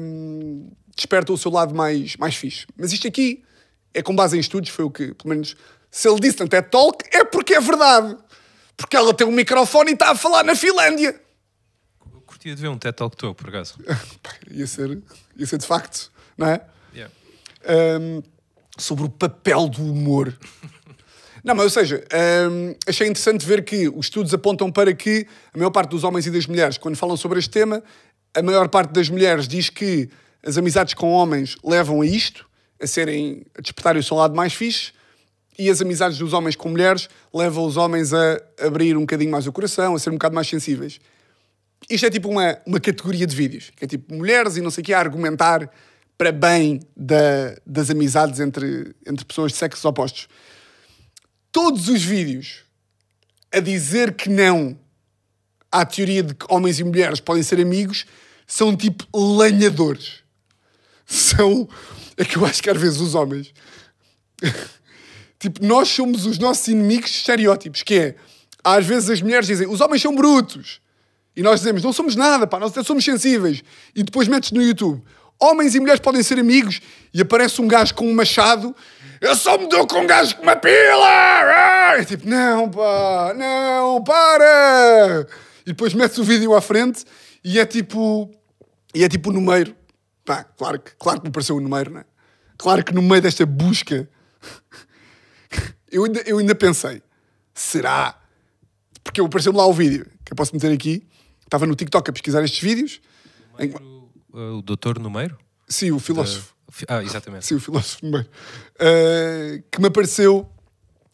[0.00, 2.66] hum, despertam o seu lado mais, mais fixe.
[2.76, 3.42] Mas isto aqui
[3.94, 5.56] é com base em estudos, foi o que, pelo menos,
[5.90, 8.16] se ele disse tanto é talk, é porque é verdade.
[8.76, 11.20] Porque ela tem um microfone e está a falar na Finlândia.
[12.12, 13.74] Eu curtia de ver um TED Talk teu, por acaso.
[14.50, 15.02] Ia, ser,
[15.36, 16.60] ia ser de facto, não é?
[16.94, 17.14] Yeah.
[18.00, 18.22] Um,
[18.76, 20.36] sobre o papel do humor.
[21.44, 22.04] Não, mas ou seja,
[22.48, 26.24] um, achei interessante ver que os estudos apontam para que a maior parte dos homens
[26.26, 27.82] e das mulheres, quando falam sobre este tema,
[28.32, 30.08] a maior parte das mulheres diz que
[30.46, 32.48] as amizades com homens levam a isto,
[32.82, 34.92] a serem, a despertarem o seu lado mais fixe,
[35.58, 39.46] e as amizades dos homens com mulheres levam os homens a abrir um bocadinho mais
[39.46, 40.98] o coração, a ser um bocado mais sensíveis.
[41.90, 44.82] Isto é tipo uma, uma categoria de vídeos, que é tipo mulheres e não sei
[44.82, 45.70] o que a argumentar
[46.16, 50.28] para bem da- das amizades entre, entre pessoas de sexos opostos.
[51.50, 52.60] Todos os vídeos
[53.52, 54.78] a dizer que não
[55.70, 58.06] à teoria de que homens e mulheres podem ser amigos
[58.46, 60.22] são tipo lenhadores.
[61.04, 61.68] São.
[62.16, 63.52] É que eu acho que às vezes os homens.
[65.38, 68.14] Tipo, nós somos os nossos inimigos estereótipos, que é,
[68.62, 70.80] às vezes as mulheres dizem, os homens são brutos.
[71.34, 73.62] E nós dizemos, não somos nada, pá, nós até somos sensíveis.
[73.92, 75.02] E depois metes no YouTube,
[75.40, 76.80] homens e mulheres podem ser amigos
[77.12, 78.72] e aparece um gajo com um machado,
[79.20, 81.96] eu só me dou com um gajo com uma pila!
[81.96, 85.26] É tipo, não pá, não, para!
[85.66, 87.04] E depois metes o vídeo à frente
[87.42, 88.30] e é tipo,
[88.94, 89.74] e é tipo o número.
[90.24, 92.04] Pá, claro que, claro que me pareceu o número, não é?
[92.58, 94.08] Claro que no meio desta busca,
[95.90, 97.02] eu ainda, eu ainda pensei,
[97.52, 98.18] será?
[99.02, 101.06] Porque apareceu-me lá o vídeo, que eu posso meter aqui.
[101.44, 103.00] Estava no TikTok a pesquisar estes vídeos.
[103.58, 103.74] Em-
[104.32, 105.36] O, o doutor Numeiro?
[105.68, 106.54] Sim, o filósofo.
[106.88, 107.44] Ah, exatamente.
[107.44, 108.24] Sim, o filósofo no meio.
[108.76, 110.48] Uh, que me apareceu.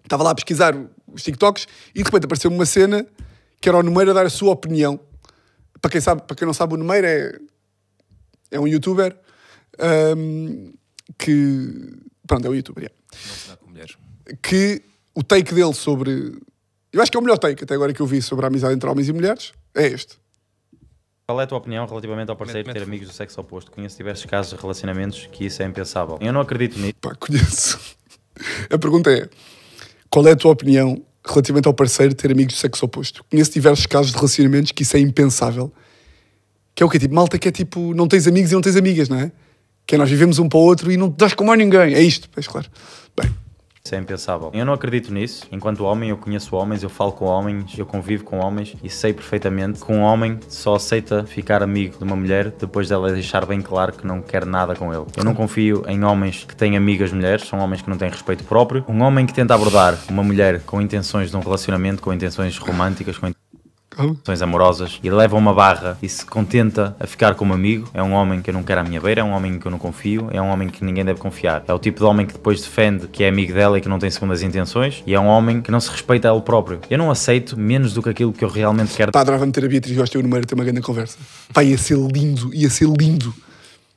[0.04, 0.74] Estava lá a pesquisar
[1.08, 3.04] os TikToks e de repente apareceu-me uma cena
[3.60, 5.00] que era o Numeiro a dar a sua opinião.
[5.82, 7.38] Para quem, sabe, para quem não sabe, o Numeiro é,
[8.50, 9.16] é um youtuber
[10.16, 10.72] um,
[11.16, 11.96] que.
[12.26, 12.90] Pronto, é um youtuber, é.
[13.28, 13.96] Não se dá com mulheres.
[14.42, 14.82] que
[15.14, 16.38] o take dele sobre.
[16.92, 18.74] Eu acho que é o melhor take até agora que eu vi sobre a amizade
[18.74, 19.52] entre homens e mulheres.
[19.74, 20.16] É este.
[21.26, 23.70] Qual é a tua opinião relativamente ao parceiro Mete- ter mete amigos do sexo oposto?
[23.70, 26.18] Conheço diversos casos de relacionamentos que isso é impensável.
[26.22, 26.94] Eu não acredito nisso.
[27.00, 27.78] Pá, conheço.
[28.70, 29.28] A pergunta é:
[30.08, 33.24] qual é a tua opinião relativamente ao parceiro ter amigos do sexo oposto?
[33.30, 35.70] Conheço diversos casos de relacionamentos que isso é impensável.
[36.78, 36.96] Que é o quê?
[36.96, 39.32] Tipo, malta que é tipo, não tens amigos e não tens amigas, não é?
[39.84, 41.92] Que é nós vivemos um para o outro e não te das com mais ninguém.
[41.92, 42.68] É isto, pois claro.
[43.20, 43.28] Bem,
[43.84, 44.52] Isso é impensável.
[44.54, 45.44] Eu não acredito nisso.
[45.50, 49.12] Enquanto homem, eu conheço homens, eu falo com homens, eu convivo com homens e sei
[49.12, 53.60] perfeitamente que um homem só aceita ficar amigo de uma mulher depois dela deixar bem
[53.60, 55.06] claro que não quer nada com ele.
[55.16, 58.44] Eu não confio em homens que têm amigas mulheres, são homens que não têm respeito
[58.44, 58.84] próprio.
[58.86, 63.18] Um homem que tenta abordar uma mulher com intenções de um relacionamento, com intenções românticas,
[63.18, 63.26] com
[63.98, 64.12] calma.
[64.12, 68.12] intenções amorosas e leva uma barra e se contenta a ficar como amigo, é um
[68.12, 70.28] homem que eu não quero à minha beira, é um homem que eu não confio,
[70.30, 71.64] é um homem que ninguém deve confiar.
[71.66, 73.98] É o tipo de homem que depois defende que é amigo dela e que não
[73.98, 76.80] tem segundas intenções e é um homem que não se respeita a ele próprio.
[76.88, 79.68] Eu não aceito menos do que aquilo que eu realmente quero Pá, adorava meter a
[79.68, 81.18] Beatriz Gosta e o número ter uma grande conversa.
[81.52, 83.34] Pá, ia ser lindo, ia ser lindo.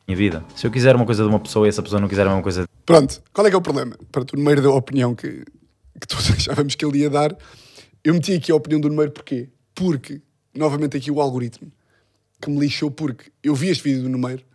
[0.08, 0.44] minha vida.
[0.56, 2.42] Se eu quiser uma coisa de uma pessoa e essa pessoa não quiser a mesma
[2.42, 3.96] coisa Pronto, qual é que é o problema?
[4.12, 5.46] Pronto, o número da opinião que,
[6.00, 7.36] que todos achávamos que ele ia dar.
[8.04, 9.50] Eu meti aqui a opinião do número porquê?
[9.82, 10.22] Porque,
[10.54, 11.72] novamente aqui o algoritmo,
[12.40, 14.46] que me lixou porque eu vi este vídeo do número,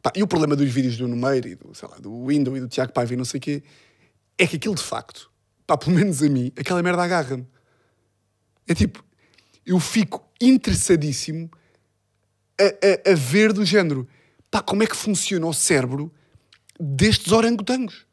[0.00, 2.60] pá, e o problema dos vídeos do número e do, sei lá, do Windows e
[2.62, 3.62] do Tiago Paiva e não sei o quê,
[4.38, 5.30] é que aquilo de facto,
[5.66, 7.46] pá, pelo menos a mim, aquela merda agarra-me.
[8.66, 9.04] É tipo,
[9.66, 11.50] eu fico interessadíssimo
[12.58, 14.08] a, a, a ver do género,
[14.50, 16.10] pá, como é que funciona o cérebro
[16.80, 18.06] destes orangotangos.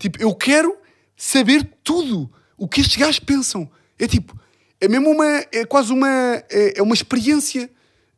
[0.00, 0.76] Tipo, eu quero
[1.16, 3.70] saber tudo o que estes gajos pensam.
[3.96, 4.36] É tipo,
[4.82, 7.70] é mesmo uma, é quase uma, é, é uma experiência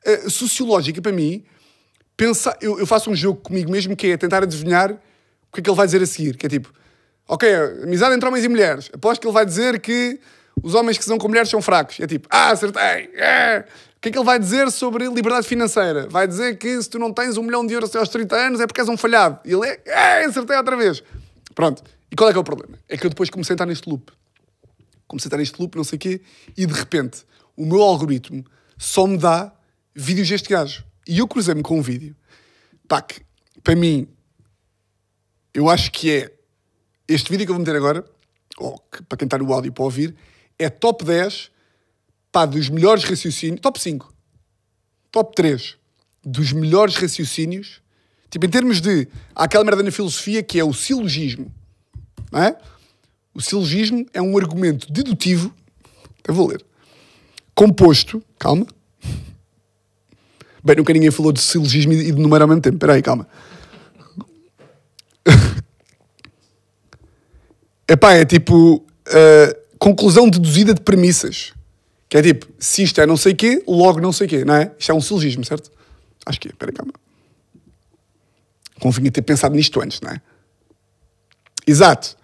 [0.03, 1.45] eh, sociológica para mim.
[2.17, 5.63] Pensar, eu, eu faço um jogo comigo mesmo que é tentar adivinhar o que é
[5.63, 6.39] que ele vai dizer a seguir.
[6.39, 6.73] Que é tipo,
[7.29, 7.47] ok,
[7.83, 8.91] amizade entre homens e mulheres.
[8.95, 10.19] Aposto que ele vai dizer que
[10.63, 12.01] os homens que se dão com mulheres são fracos.
[12.01, 13.11] É tipo, ah, acertei.
[13.15, 13.67] é.
[13.99, 16.07] O que é que ele vai dizer sobre liberdade financeira?
[16.09, 18.61] Vai dizer que se tu não tens um milhão de euros até aos 30 anos
[18.61, 19.39] é porque és um falhado.
[19.45, 21.03] E ele é, é acertei outra vez.
[21.55, 21.83] Pronto.
[22.11, 22.79] E qual é que é o problema?
[22.89, 24.11] É que eu depois comecei a estar neste loop.
[25.07, 26.21] Comecei a estar neste loop, não sei o quê,
[26.57, 27.25] e de repente
[27.57, 28.45] o meu algoritmo
[28.77, 29.53] só me dá
[29.95, 30.85] vídeos deste gajo.
[31.07, 32.17] E eu cruzei-me com um vídeo.
[32.89, 33.23] Pá, que
[33.63, 34.07] para mim,
[35.53, 36.35] eu acho que é
[37.09, 38.05] este vídeo que eu vou meter agora,
[38.59, 40.15] ou que, para quem está no áudio para ouvir,
[40.59, 41.51] é top 10
[42.31, 44.13] pá, dos melhores raciocínios, top 5,
[45.11, 45.77] top 3
[46.25, 47.83] dos melhores raciocínios,
[48.31, 51.53] tipo em termos de, há aquela merda na filosofia que é o silogismo,
[52.33, 52.57] não é?
[53.35, 55.53] O silogismo é um argumento dedutivo,
[56.27, 56.65] eu vou ler,
[57.55, 58.67] composto, calma,
[60.63, 63.27] bem, nunca ninguém falou de silogismo e de número ao mesmo tempo, espera aí, calma.
[67.89, 71.53] Epá, é tipo uh, conclusão deduzida de premissas.
[72.09, 74.73] Que é tipo, se isto é não sei quê, logo não sei quê, não é?
[74.79, 75.71] Isto é um silogismo, certo?
[76.25, 76.93] Acho que é, espera aí, calma.
[78.81, 80.21] Convinha ter pensado nisto antes, não é?
[81.67, 82.17] Exato.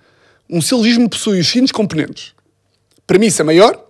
[0.51, 2.35] Um silogismo possui os seguintes componentes.
[3.07, 3.87] Premissa maior,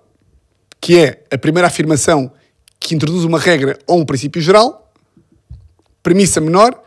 [0.81, 2.33] que é a primeira afirmação
[2.79, 4.93] que introduz uma regra ou um princípio geral.
[6.03, 6.83] Premissa menor,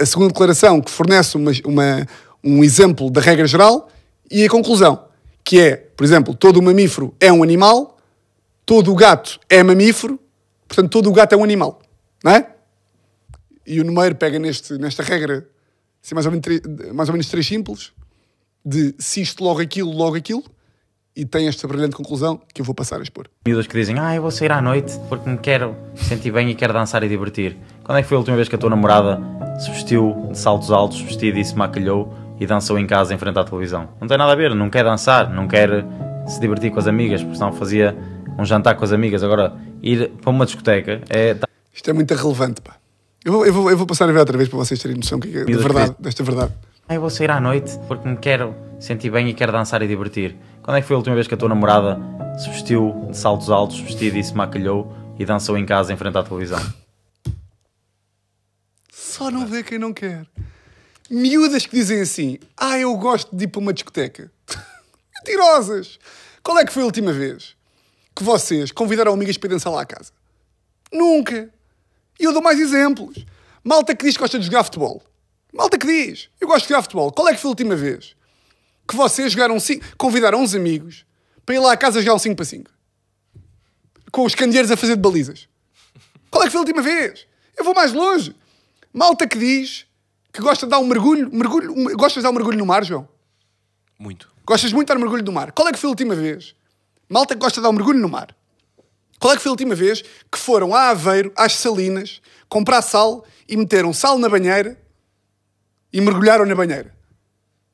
[0.00, 2.06] a segunda declaração que fornece uma, uma-
[2.42, 3.90] um exemplo da regra geral.
[4.30, 5.06] E a conclusão,
[5.44, 7.98] que é, por exemplo, todo o mamífero é um animal,
[8.64, 10.18] todo o gato é mamífero,
[10.66, 11.80] portanto, todo o gato é um animal.
[12.22, 12.50] Não é?
[13.66, 15.46] E o número pega neste, nesta regra,
[16.02, 16.46] assim, mais, ou menos,
[16.94, 17.92] mais ou menos três simples,
[18.64, 20.42] de se isto logo aquilo, logo aquilo,
[21.16, 23.28] e tem esta brilhante conclusão que eu vou passar a expor.
[23.46, 26.54] miúdas que dizem Ah, eu vou sair à noite porque me quero sentir bem e
[26.54, 27.56] quero dançar e divertir.
[27.84, 29.20] Quando é que foi a última vez que a tua namorada
[29.60, 33.38] se vestiu de saltos altos, vestida e se maquilhou e dançou em casa em frente
[33.38, 33.88] à televisão?
[34.00, 35.84] Não tem nada a ver, não quer dançar, não quer
[36.26, 37.96] se divertir com as amigas, porque senão fazia
[38.36, 39.22] um jantar com as amigas.
[39.22, 41.36] Agora, ir para uma discoteca é
[41.72, 42.76] Isto é muito relevante, pá.
[43.24, 45.20] Eu vou, eu, vou, eu vou passar a ver outra vez para vocês terem noção
[45.20, 46.52] que, da Miúdas verdade, que- desta verdade.
[46.86, 49.88] Ah, eu vou sair à noite porque me quero sentir bem e quero dançar e
[49.88, 50.36] divertir.
[50.62, 51.98] Quando é que foi a última vez que a tua namorada
[52.38, 56.18] se vestiu de saltos altos, vestida e se maquilhou e dançou em casa em frente
[56.18, 56.60] à televisão?
[58.92, 60.26] Só não vê quem não quer.
[61.10, 64.30] Miúdas que dizem assim: Ah, eu gosto de ir para uma discoteca.
[65.16, 65.98] Mentirosas!
[66.42, 67.56] Qual é que foi a última vez
[68.14, 70.12] que vocês convidaram amigas para dançar lá à casa?
[70.92, 71.48] Nunca!
[72.20, 73.24] E eu dou mais exemplos.
[73.64, 75.02] Malta que diz que gosta de jogar futebol.
[75.54, 77.12] Malta que diz: Eu gosto de jogar futebol.
[77.12, 78.16] Qual é que foi a última vez
[78.86, 81.06] que vocês jogaram cinco, convidaram uns amigos
[81.46, 82.70] para ir lá à casa jogar um 5 para 5?
[84.10, 85.48] Com os candeeiros a fazer de balizas.
[86.30, 87.26] Qual é que foi a última vez?
[87.56, 88.34] Eu vou mais longe.
[88.92, 89.86] Malta que diz
[90.32, 92.84] que gosta de dar um mergulho, mergulho um- gostas de dar um mergulho no mar,
[92.84, 93.08] João?
[93.98, 94.28] Muito.
[94.44, 95.52] Gostas muito de dar um mergulho no mar.
[95.52, 96.54] Qual é que foi a última vez?
[97.08, 98.34] Malta que gosta de dar um mergulho no mar.
[99.20, 103.24] Qual é que foi a última vez que foram a Aveiro, às Salinas, comprar sal
[103.48, 104.78] e meteram sal na banheira
[105.94, 106.94] e mergulharam na banheira?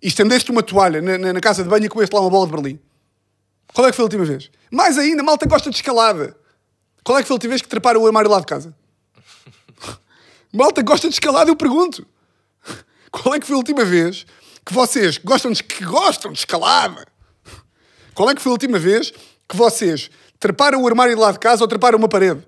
[0.03, 2.47] E estendeste uma toalha na, na- na casa de banho e comeste lá uma bola
[2.47, 2.79] de Berlim.
[3.75, 4.51] Qual é que foi a última vez?
[4.71, 6.37] Mais ainda, malta gosta de escalada.
[7.05, 8.75] Qual é que foi a última vez que treparam o armário lá de casa?
[10.53, 12.07] Malta gosta de escalada, eu pergunto.
[13.11, 14.27] Qual é que foi a última vez
[14.65, 17.07] que vocês gostam de, que gostam de escalada?
[18.15, 19.13] Qual é que foi a última vez
[19.49, 22.43] que vocês treparam o armário lá de casa ou treparam uma parede?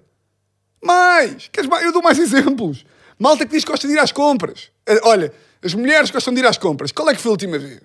[0.82, 1.48] Mais!
[1.68, 1.84] Mais?
[1.84, 2.84] Eu dou mais exemplos.
[3.18, 4.70] Malta que diz que gosta de ir às compras.
[4.86, 5.32] Eh, Olha,
[5.64, 6.92] as mulheres gostam de ir às compras.
[6.92, 7.82] Qual é que foi a última vez?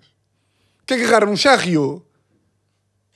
[0.85, 2.01] Que agarraram um charriot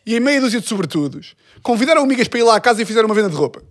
[0.05, 3.07] e em meia dúzia de sobretudos convidaram amigas para ir lá à casa e fizeram
[3.07, 3.63] uma venda de roupa.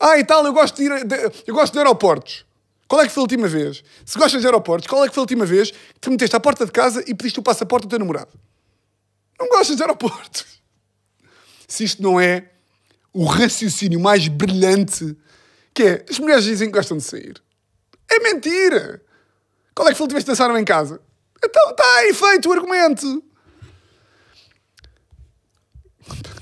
[0.00, 1.04] Ah, e tal, eu gosto de ir.
[1.04, 2.44] de- eu gosto de aeroportos.
[2.86, 3.82] Qual é que foi a última vez?
[4.04, 6.40] Se gostas de aeroportos, qual é que foi a última vez que te meteste à
[6.40, 8.30] porta de casa e pediste o passaporte ao teu namorado?
[9.38, 10.46] Não gostas de aeroportos.
[11.66, 12.48] Se isto não é
[13.12, 15.16] o raciocínio mais brilhante
[15.74, 17.40] que é, as mulheres dizem que gostam de sair.
[18.10, 19.02] É mentira!
[19.78, 21.00] Qual é que foi a última vez que dançaram em casa?
[21.40, 23.22] Então está aí feito o argumento.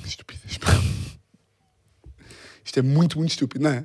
[0.07, 0.57] Estupidez.
[0.57, 0.71] pá.
[2.65, 3.85] Isto é muito, muito estúpido, não é?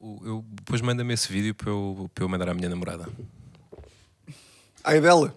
[0.00, 3.06] O- Eu, depois manda-me esse vídeo para eu, para eu mandar à minha namorada.
[4.82, 5.36] Ai dela.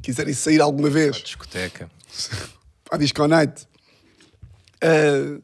[0.00, 1.90] Quiserem sair alguma vez Discoteca.
[2.88, 3.66] à Disco Night.
[4.80, 5.40] Ah,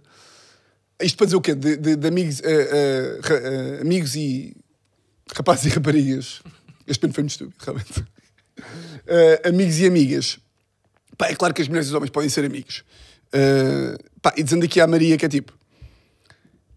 [1.02, 1.56] isto para dizer o quê?
[1.56, 4.56] De, de- de amigos, ah, ah, ra- ah, amigos e
[5.34, 6.40] rapazes e raparigas.
[6.90, 8.05] Este pano foi muito estúpido, realmente.
[9.09, 10.38] Ah, amigos e amigas.
[11.16, 12.85] Pá, é claro que as mulheres e os homens podem ser amigos.
[13.33, 15.57] Ah, pá, e dizendo aqui à Maria que é tipo...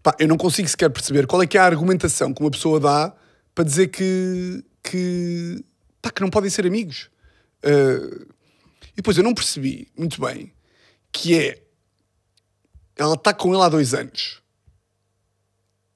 [0.02, 2.78] Pá, eu não consigo sequer perceber qual é que é a argumentação que uma pessoa
[2.78, 3.12] dá
[3.54, 5.64] para dizer que, que,
[6.00, 7.10] pá, que não podem ser amigos.
[7.62, 8.26] Ah,
[8.92, 10.52] e depois eu não percebi muito bem
[11.10, 11.62] que é
[12.96, 14.40] ela está com ele há dois anos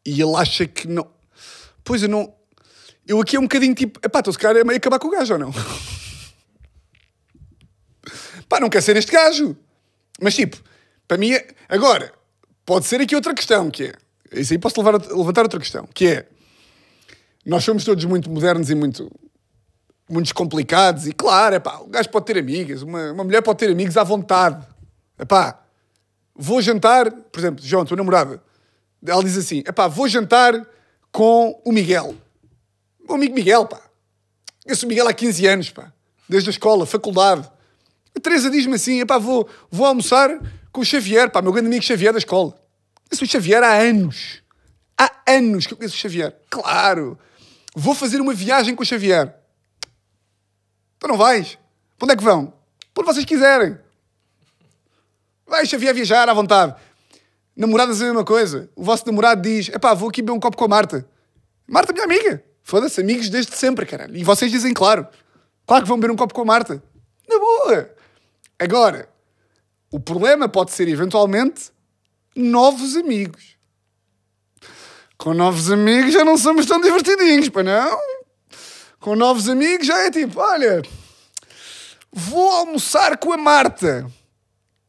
[0.05, 1.09] e ele acha que não.
[1.85, 2.35] Pois eu não.
[3.09, 5.11] Eu aqui é um bocadinho tipo, epá, então se calhar é meio acabar com o
[5.11, 5.51] gajo ou não?
[8.47, 9.57] Pá, não quer ser este gajo.
[10.21, 10.59] Mas tipo,
[11.07, 11.49] para mim, é...
[11.71, 12.13] agora,
[12.67, 13.95] pode ser aqui outra questão, que é.
[14.31, 16.29] Isso aí posso levar, levantar outra questão, que é.
[17.47, 19.11] Nós somos todos muito modernos e muito
[20.11, 23.71] muito descomplicados e claro, epá, o gajo pode ter amigas, uma, uma mulher pode ter
[23.71, 24.67] amigos à vontade.
[25.19, 25.63] Epá,
[26.35, 28.43] vou jantar, por exemplo, João, tua namorada,
[29.05, 30.67] ela diz assim, epá, vou jantar
[31.13, 32.15] com o Miguel.
[33.09, 33.81] O amigo Miguel, pá.
[34.67, 35.91] Esse o Miguel há 15 anos, pá.
[36.29, 37.51] Desde a escola, faculdade.
[38.15, 40.39] A Teresa diz-me assim, epá, vou, vou almoçar
[40.71, 42.55] com o Xavier, pá, meu grande amigo Xavier da escola.
[43.11, 44.43] Esse o Xavier há anos.
[44.99, 46.37] Há anos que eu conheço o Xavier.
[46.51, 47.19] Claro.
[47.75, 49.35] Vou fazer uma viagem com o Xavier.
[50.97, 51.59] Então não vais?
[51.97, 52.53] Para onde é que vão?
[52.93, 53.79] Para onde vocês quiserem.
[55.47, 56.75] Vai, Xavier, viajar à vontade.
[57.57, 58.69] Namoradas é a mesma coisa.
[58.77, 61.09] O vosso namorado diz: epá, vou aqui beber um copo com a Marta.
[61.67, 62.48] Marta, minha amiga.
[62.69, 64.15] Foda-se, amigos desde sempre, caralho.
[64.15, 65.09] E vocês dizem, claro.
[65.67, 66.83] Claro que vão beber um copo com a Marta.
[67.27, 67.97] Na boa.
[68.59, 69.09] Agora,
[69.91, 71.73] o problema pode ser, eventualmente,
[72.37, 73.57] novos amigos.
[75.17, 77.99] Com novos amigos já não somos tão divertidinhos, para não?
[79.01, 80.83] Com novos amigos já é tipo, olha,
[82.13, 84.07] vou almoçar com a Marta.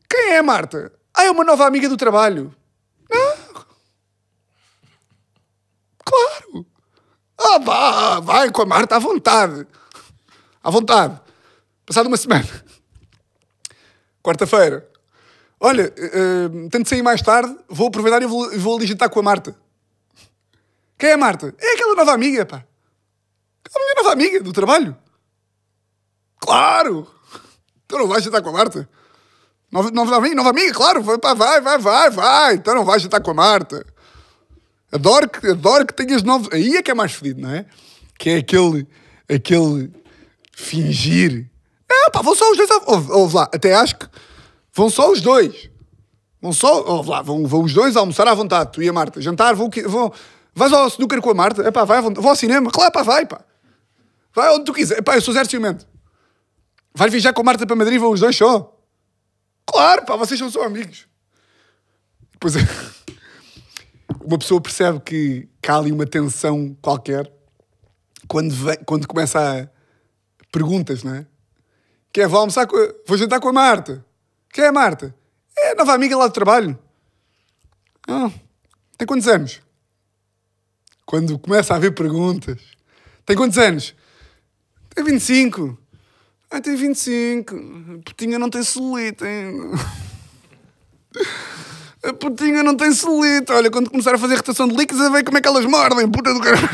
[0.09, 0.91] Quem é a Marta?
[1.15, 2.53] Ah, é uma nova amiga do trabalho.
[3.09, 3.63] Não.
[6.03, 6.65] Claro.
[7.39, 9.65] Ah, vá, vai com a Marta à vontade.
[10.61, 11.19] À vontade.
[11.85, 12.47] Passado uma semana.
[14.21, 14.87] Quarta-feira.
[15.59, 19.55] Olha, uh, tento sair mais tarde, vou aproveitar e vou, vou jantar com a Marta.
[20.97, 21.53] Quem é a Marta?
[21.57, 22.57] É aquela nova amiga, pá.
[23.73, 24.97] A minha nova amiga do trabalho.
[26.39, 27.07] Claro!
[27.85, 28.89] Então não vais jantar com a Marta?
[29.71, 31.01] Nova, nova, nova amiga, claro.
[31.01, 32.53] Vai, vai, vai, vai, vai.
[32.55, 33.85] Então não vais jantar com a Marta.
[34.91, 36.49] Adoro que, adoro que tenhas novos.
[36.51, 37.65] Aí é que é mais fedido, não é?
[38.17, 38.87] Que é aquele.
[39.31, 39.91] aquele.
[40.51, 41.49] fingir.
[41.89, 42.69] Ah, pá, vão só os dois.
[42.71, 44.07] ao- Ouve, ouve lá, até acho que
[44.73, 45.69] vão só os dois.
[46.41, 46.83] Vão só.
[46.85, 49.21] Ouve lá, vão, vão os dois almoçar à vontade, tu e a Marta.
[49.21, 49.69] Jantar, vão.
[49.87, 50.13] vão
[50.53, 51.61] vais ao snooker com a Marta?
[51.63, 52.25] É pá, vai à vontade.
[52.27, 52.69] Ao cinema.
[52.71, 53.41] Claro, pá, vai, pá.
[54.33, 55.01] Vai onde tu quiser.
[55.01, 55.87] Pá, eu sou zero ciumento.
[56.93, 58.75] Vais viajar com a Marta para Madrid, vão os dois só.
[59.65, 61.07] Claro, pá, vocês são só amigos.
[62.39, 62.59] Pois é.
[64.23, 67.31] Uma pessoa percebe que, que há ali uma tensão qualquer
[68.27, 69.67] quando, vem, quando começa a
[70.51, 71.25] perguntas, não é?
[72.13, 74.05] Que é, vou almoçar com vou jantar com a Marta.
[74.51, 75.15] Quem é a Marta?
[75.57, 76.77] É a nova amiga lá do trabalho.
[78.07, 78.31] Ah,
[78.97, 79.61] tem quantos anos?
[81.05, 82.61] Quando começa a haver perguntas.
[83.25, 83.95] Tem quantos anos?
[84.93, 85.77] Tem 25.
[86.51, 87.55] Ah, tem 25.
[87.55, 89.77] A putinha não tem ainda.
[92.03, 93.51] A putinha não tem celulite.
[93.51, 96.09] Olha, quando começar a fazer rotação de líquidos, a ver como é que elas mordem,
[96.09, 96.69] puta do caralho.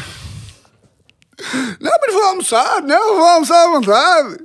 [1.79, 2.81] Não, mas vou almoçar.
[2.83, 4.37] Não, vou almoçar à vontade.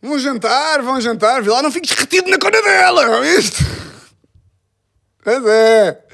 [0.00, 1.42] Vão jantar, vão jantar.
[1.42, 3.64] Vê lá, não fiques retido na cona dela, viste?
[5.22, 6.04] Pois é.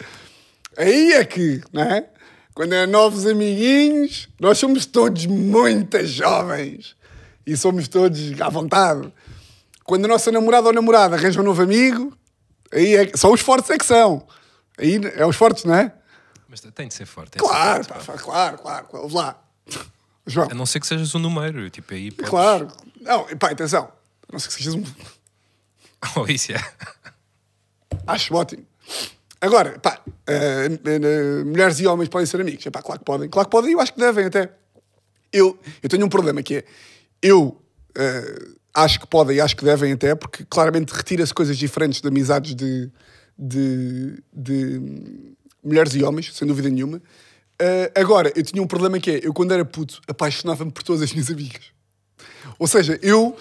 [0.77, 2.09] Aí é que, não é?
[2.55, 6.97] Quando é novos amiguinhos, nós somos todos muito jovens.
[7.47, 9.13] E somos todos à vontade.
[9.85, 12.18] Quando a nossa namorada ou namorada arranja um novo amigo,
[12.73, 14.27] aí é, só os fortes é que são.
[14.79, 15.93] Aí é os fortes, não é?
[16.49, 17.37] Mas tem de ser forte.
[17.37, 18.87] é Claro, forte, pá, claro, claro.
[18.93, 19.43] Ouve lá.
[20.27, 21.69] João, A não ser que sejas um número.
[21.71, 22.31] Tipo, aí podes...
[22.31, 22.69] claro.
[23.01, 23.85] Não, pá, atenção.
[24.29, 24.85] A Não sei se sejas um...
[26.17, 26.73] Oh, isso é.
[28.07, 28.65] Acho ótimo.
[29.41, 30.69] Agora, pá, eh,
[31.45, 32.65] mulheres e homens podem ser amigos.
[32.65, 33.29] Epá, claro que podem.
[33.29, 34.53] Claro que podem e eu acho que devem até.
[35.33, 36.65] Eu, eu tenho um problema que é,
[37.21, 37.61] eu
[37.97, 42.09] eh, acho que podem e acho que devem até, porque claramente retira-se coisas diferentes de
[42.09, 42.91] amizades de,
[43.39, 47.03] de, de mulheres e homens, sem dúvida nenhuma.
[47.61, 51.03] Eh, agora, eu tinha um problema que é, eu quando era puto, apaixonava-me por todas
[51.03, 51.73] as minhas amigas.
[52.59, 53.37] Ou seja, eu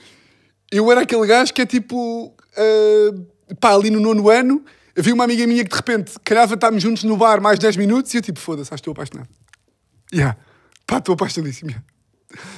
[0.70, 2.34] eu era aquele gajo que é tipo.
[2.56, 4.62] ah, pá, ali no nono ano,
[4.96, 8.12] havia uma amiga minha que de repente calhava estarmos juntos no bar mais 10 minutos
[8.12, 9.28] e eu tipo, foda-se, acho que estou apaixonado.
[10.12, 10.36] Yeah.
[10.86, 11.74] Pá, estou apaixonadíssimo.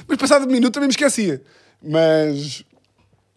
[0.07, 1.41] Mas passado um minuto também me esquecia.
[1.81, 2.63] Mas.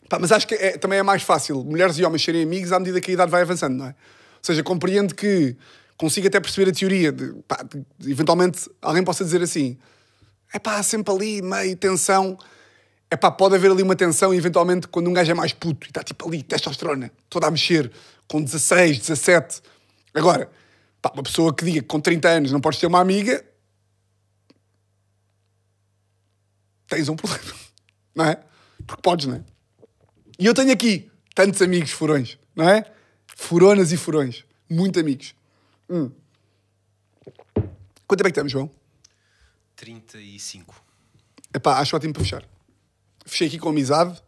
[0.09, 2.78] Pá, mas acho que é- também é mais fácil mulheres e homens serem amigos à
[2.78, 3.88] medida que a idade vai avançando, não é?
[3.88, 3.95] Ou
[4.42, 5.57] seja, compreendo que
[5.97, 9.78] consigo até perceber a teoria de, pá, de- eventualmente alguém possa dizer assim:
[10.53, 12.38] é pá, sempre ali meio tensão.
[13.11, 15.90] É pá, pode haver ali uma tensão eventualmente quando um gajo é mais puto e
[15.90, 17.90] está tipo ali, testosterona, toda a mexer,
[18.28, 19.62] com 16, 17.
[20.12, 20.51] Agora,
[21.01, 23.42] pá, uma pessoa que diga que com 30 anos não podes ter uma amiga,
[26.88, 27.53] tens um problema,
[28.15, 28.39] não é?
[28.87, 29.45] Porque podes, não é?
[30.39, 32.85] E eu tenho aqui tantos amigos furões, não é?
[33.27, 34.45] Furonas e furões.
[34.69, 35.35] Muito amigos.
[35.89, 36.11] Hum.
[38.07, 38.71] Quanto tempo é que estamos, João?
[39.77, 40.75] 35.
[41.55, 42.45] Epá, acho ótimo para fechar.
[43.25, 44.21] Fechei aqui com amizade.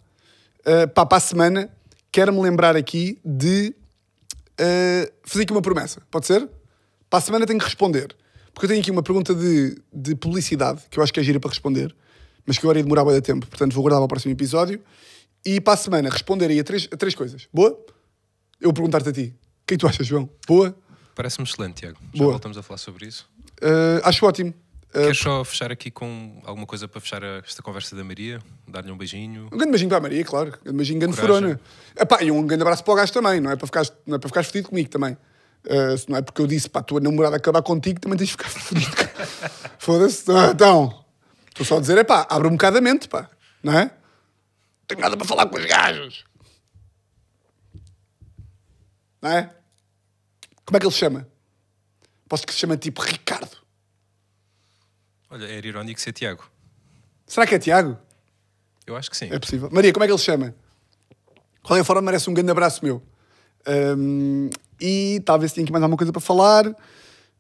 [0.61, 1.71] Uh, pá, para a semana,
[2.11, 3.75] quero-me lembrar aqui de
[4.61, 6.01] uh, fazer aqui uma promessa.
[6.11, 6.49] Pode ser?
[7.09, 8.17] Para a semana tenho que responder.
[8.53, 11.39] Porque eu tenho aqui uma pergunta de, de publicidade, que eu acho que é gira
[11.39, 11.95] para responder,
[12.47, 14.81] mas que agora ia demorar muito tempo, portanto vou guardar para o próximo episódio.
[15.45, 17.47] E para a semana responder aí a três, a três coisas.
[17.53, 17.79] Boa?
[18.61, 19.35] Eu perguntar-te a ti.
[19.63, 20.29] O que é que tu achas, João?
[20.47, 20.75] Boa?
[21.15, 21.99] Parece-me excelente, Tiago.
[22.13, 22.31] Já Boa.
[22.33, 23.29] voltamos a falar sobre isso.
[23.63, 24.51] Uh, acho ótimo.
[24.91, 28.41] Uh, Queres só fechar aqui com alguma coisa para fechar esta conversa da Maria?
[28.67, 29.47] Dar-lhe um beijinho?
[29.53, 30.49] Um grande beijinho para a Maria, claro.
[30.49, 31.37] Um grande beijinho, grande Coragem.
[31.43, 31.61] furona.
[31.99, 34.19] Epá, e um grande abraço para o gajo também, não é para ficares, não é
[34.19, 35.17] para ficares fodido comigo também.
[35.67, 38.27] Uh, se não é porque eu disse para a tua namorada acabar contigo, também tens
[38.29, 38.97] de ficar fodido.
[39.79, 40.31] Foda-se.
[40.31, 41.05] Ah, Então,
[41.57, 43.31] estou só a dizer, é pá, abre um bocado a mente, pá,
[43.63, 43.91] não é?
[44.87, 46.25] Tenho nada para falar com os gajos.
[49.23, 49.55] Não é?
[50.65, 51.27] Como é que ele se chama?
[52.29, 53.57] Posso que se chama tipo Ricardo.
[55.31, 56.49] Olha, era irónico ser Tiago.
[57.27, 57.99] Será que é Tiago?
[58.87, 59.29] Eu acho que sim.
[59.33, 59.69] É possível.
[59.73, 60.51] Maria, como é que ele se chama?
[60.51, 63.03] De qualquer forma, merece um grande abraço meu.
[63.67, 64.51] Ahm,
[64.81, 66.65] e talvez tenha aqui mais alguma coisa para falar.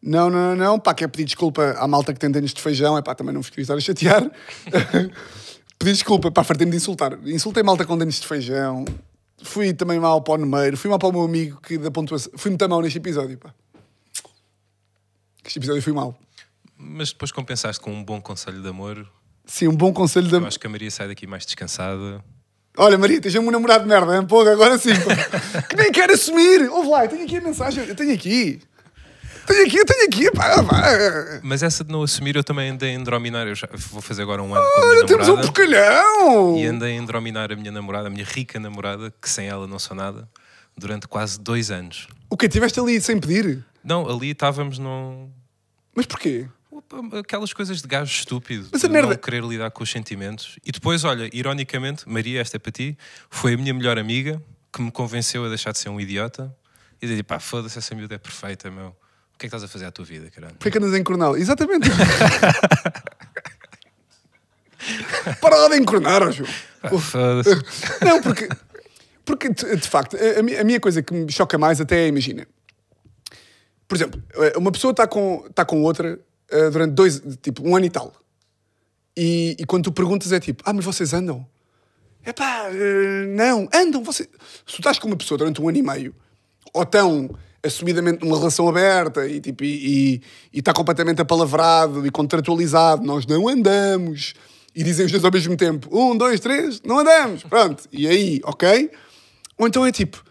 [0.06, 0.78] Não, não, não.
[0.78, 2.96] Pá, quero pedir desculpa à malta que tem dentes de feijão.
[2.96, 4.22] É pá, também não vos queria estar a chatear.
[5.76, 7.18] pedir desculpa, pá, fartei-me de insultar.
[7.24, 8.84] Insultei malta com dentes de feijão.
[9.42, 10.76] Fui também mal para o Numeiro.
[10.76, 12.30] Fui mal para o meu amigo que da pontuação.
[12.36, 13.52] Fui muito mal neste episódio, pá.
[15.44, 16.16] Este episódio fui mal.
[16.78, 19.04] Mas depois compensaste com um bom conselho de amor.
[19.44, 20.38] Sim, um bom conselho da.
[20.38, 22.22] Eu acho que a Maria sai daqui mais descansada.
[22.78, 24.24] Olha, Maria, tens um namorado de merda, hein?
[24.24, 24.90] Porra, agora sim.
[25.68, 26.70] que nem quero assumir.
[26.70, 27.84] Ouve lá, eu tenho aqui a mensagem.
[27.84, 28.60] Eu tenho aqui.
[29.46, 30.30] Tenho aqui, eu tenho aqui.
[30.32, 30.82] Pá, pá.
[31.42, 33.46] Mas essa de não assumir, eu também andei a endrominar.
[33.46, 35.52] Eu já vou fazer agora um ano com a minha Olha, temos um namorada.
[35.52, 36.56] porcalhão.
[36.58, 39.78] E andei a endrominar a minha namorada, a minha rica namorada, que sem ela não
[39.78, 40.28] sou nada,
[40.76, 42.08] durante quase dois anos.
[42.28, 43.64] O que tiveste ali sem pedir?
[43.84, 45.30] Não, ali estávamos num.
[45.94, 46.46] Mas porquê?
[46.70, 49.90] Opa, Aquelas coisas de gajo estúpido, Mas a de merda- não querer lidar com os
[49.90, 50.58] sentimentos.
[50.64, 52.98] E depois, olha, ironicamente, Maria, esta é para ti,
[53.30, 54.42] foi a minha melhor amiga
[54.72, 56.54] que me convenceu a deixar de ser um idiota
[57.00, 58.94] e dizer, pá, foda-se, essa miúda é perfeita, meu.
[59.36, 60.54] O que é que estás a fazer à tua vida, caralho?
[60.54, 61.36] Porquê que andas em cornal?
[61.36, 61.90] Exatamente.
[65.42, 66.22] Para lá de encornar.
[66.80, 67.50] Pá, foda-se.
[68.02, 68.48] Não, porque,
[69.26, 72.08] porque de, facto, a, a mi- a minha coisa que me choca mais até é,
[72.08, 72.46] imagina,
[73.86, 76.18] por exemplo, eh, uma pessoa está com, está com outra
[76.50, 78.14] eh, durante dois, tipo, um ano e tal.
[79.16, 81.46] E, e quando tu perguntas é tipo, ah, mas vocês andam?
[82.24, 82.68] É pá,
[83.34, 84.02] não, andam.
[84.02, 84.22] Você...
[84.66, 86.14] Se tu estás com uma pessoa durante um ano e meio,
[86.72, 87.28] ou estão
[87.66, 93.26] assumidamente numa relação aberta e tipo, e, e, e está completamente apalavrado e contratualizado, nós
[93.26, 94.34] não andamos.
[94.74, 97.42] E dizem os dois ao mesmo tempo, um, dois, três, não andamos.
[97.44, 97.84] Pronto.
[97.90, 98.90] E aí, ok?
[99.58, 100.22] Ou então é tipo,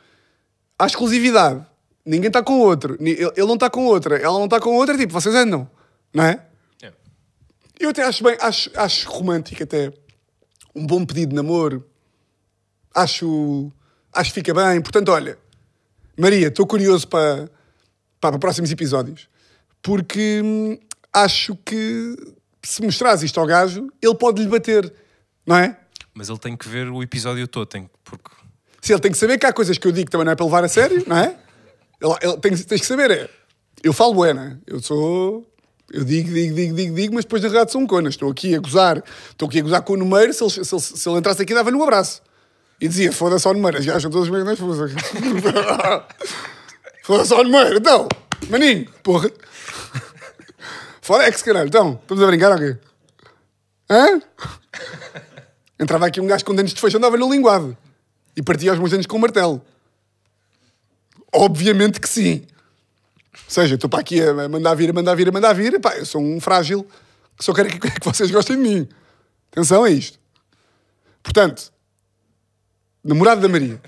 [0.78, 1.66] há exclusividade.
[2.06, 2.96] Ninguém está com o outro.
[3.02, 4.18] Ele não está com outra.
[4.18, 4.96] Ela não está com outra.
[4.96, 5.68] Tipo, vocês andam.
[6.14, 6.46] Não é?
[6.80, 6.98] Yeah.
[7.80, 9.92] Eu até acho bem, acho, acho romântico até
[10.76, 11.84] um bom pedido de namoro.
[12.94, 13.72] Acho,
[14.14, 14.80] acho que fica bem.
[14.82, 15.40] Portanto, olha,
[16.18, 17.50] Maria, estou curioso para,
[18.20, 19.28] para, próximos episódios.
[19.82, 20.78] Porque hum,
[21.14, 22.16] acho que
[22.64, 24.92] se mostrares isto ao gajo, ele pode lhe bater.
[25.46, 25.78] Não é?
[26.14, 28.32] Mas ele tem que ver o episódio todo, tem, porque
[28.82, 30.36] Se ele tem que saber que há coisas que eu digo que também não é
[30.36, 31.38] para levar a sério, não é?
[32.02, 33.30] Ele, ele tem, tens que saber, é.
[33.84, 34.58] Eu falo bué, não é?
[34.66, 35.46] Eu sou.
[35.92, 38.16] Eu digo, digo, digo, digo, digo, mas depois na realidade sou um conas.
[38.16, 39.04] Estou aqui a gozar.
[39.30, 40.34] Estou aqui a gozar com o número.
[40.34, 42.24] Se ele, se ele, se ele entrasse aqui, dava-lhe um abraço.
[42.80, 43.82] E dizia: foda-se número.
[43.82, 44.60] Já acham todos os meus.
[47.04, 47.78] Foda-se ao número.
[47.78, 48.08] Então,
[48.50, 49.30] maninho, porra.
[51.02, 51.68] Foda-se, caralho.
[51.68, 52.78] Então, estamos a brincar ou quê?
[53.90, 54.22] Hã?
[55.80, 57.78] Entrava aqui um gajo com dentes de fecho, andava no linguado.
[58.36, 59.62] E partia os meus dentes com um martelo.
[61.32, 62.48] Obviamente que sim.
[63.34, 65.80] Ou seja, estou para aqui a mandar vir, a mandar vir, a mandar vir.
[65.80, 66.86] Pá, eu sou um frágil
[67.38, 68.90] que só quero que, que vocês gostem de mim.
[69.52, 70.20] Atenção a isto.
[71.22, 71.72] Portanto,
[73.06, 73.80] namorado da Maria.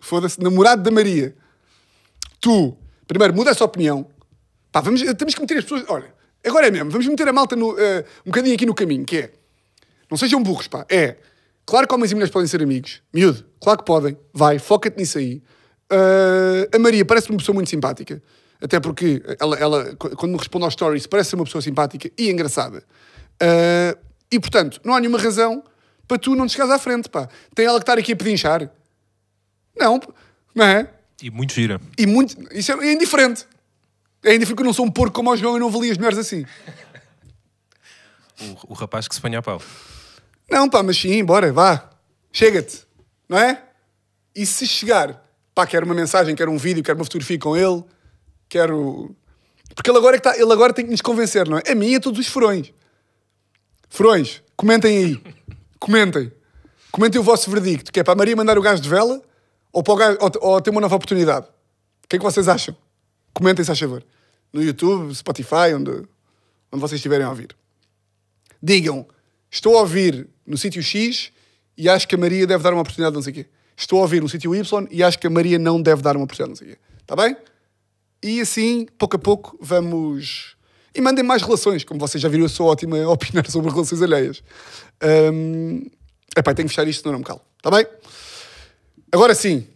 [0.00, 1.34] Foda-se, namorado da Maria.
[2.40, 2.76] Tu,
[3.06, 4.06] primeiro, muda essa opinião.
[4.70, 5.84] Pá, vamos, temos que meter as pessoas.
[5.88, 6.12] Olha,
[6.46, 9.16] agora é mesmo, vamos meter a malta no, eh, um bocadinho aqui no caminho, que
[9.18, 9.32] é.
[10.10, 10.84] Não sejam burros, pá.
[10.90, 11.16] É.
[11.66, 13.00] Claro que homens e mulheres podem ser amigos.
[13.12, 14.16] Miúdo, claro que podem.
[14.32, 15.42] Vai, foca-te nisso aí.
[15.90, 18.22] Ah, a Maria parece uma pessoa muito simpática.
[18.60, 22.10] Até porque ela, ela, qu- quando me responde aos stories, parece ser uma pessoa simpática
[22.18, 22.84] e engraçada.
[23.40, 23.96] Ah,
[24.30, 25.64] e, portanto, não há nenhuma razão
[26.06, 27.28] para tu não te chegares à frente, pá.
[27.54, 28.70] Tem ela que estar aqui a pedinchar?
[29.76, 30.00] Não,
[30.54, 30.88] não é?
[31.22, 31.80] E muito gira.
[31.98, 32.36] E muito...
[32.52, 33.46] Isso é, é indiferente.
[34.22, 35.98] É indiferente que eu não sou um porco como o João e não avalio as
[35.98, 36.44] mulheres assim.
[38.40, 39.60] O, o rapaz que se põe a pau.
[40.50, 41.90] Não, pá, mas sim, bora, vá.
[42.32, 42.84] Chega-te.
[43.28, 43.62] Não é?
[44.34, 45.24] E se chegar,
[45.54, 47.84] pá, quero uma mensagem, quero um vídeo, quero uma fotografia com ele,
[48.48, 49.14] quero.
[49.74, 51.62] Porque ele agora, é que tá, ele agora tem que nos convencer, não é?
[51.70, 52.72] A mim e a todos os furões.
[53.88, 55.22] Furões, comentem aí.
[55.78, 56.32] Comentem.
[56.90, 59.20] Comentem o vosso verdicto, que é para a Maria mandar o gajo de vela
[59.72, 61.46] ou, para o gajo, ou, ou ter uma nova oportunidade.
[62.04, 62.76] O que é que vocês acham?
[63.32, 64.04] Comentem, se a favor.
[64.52, 67.56] No YouTube, Spotify, onde, onde vocês estiverem a ouvir
[68.64, 69.06] digam:
[69.50, 71.30] Estou a ouvir no sítio X
[71.76, 73.46] e acho que a Maria deve dar uma oportunidade, não sei o quê.
[73.76, 76.24] Estou a ouvir no sítio Y e acho que a Maria não deve dar uma
[76.24, 76.78] oportunidade, não sei o quê.
[77.00, 77.36] Está bem?
[78.22, 80.53] E assim, pouco a pouco, vamos.
[80.94, 84.00] E mandem mais relações, como vocês já viram, eu sou ótima a opinar sobre relações
[84.00, 84.42] alheias.
[85.32, 85.86] Hum...
[86.36, 87.40] Epá, tenho que fechar isto, senão não me calo.
[87.56, 87.86] Está bem?
[89.12, 89.66] Agora sim.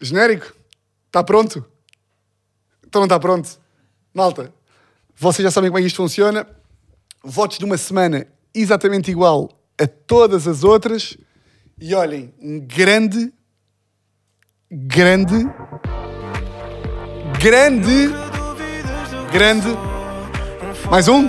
[0.00, 0.54] Genérico?
[1.06, 1.64] Está pronto?
[2.86, 3.60] Então não está pronto?
[4.14, 4.52] Malta,
[5.16, 6.46] vocês já sabem como é que isto funciona.
[7.22, 11.16] Votos de uma semana exatamente igual a todas as outras.
[11.80, 13.32] E olhem, um grande,
[14.70, 15.36] grande,
[17.40, 18.29] grande,
[19.32, 19.76] grande,
[20.90, 21.28] mais um,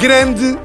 [0.00, 0.58] grande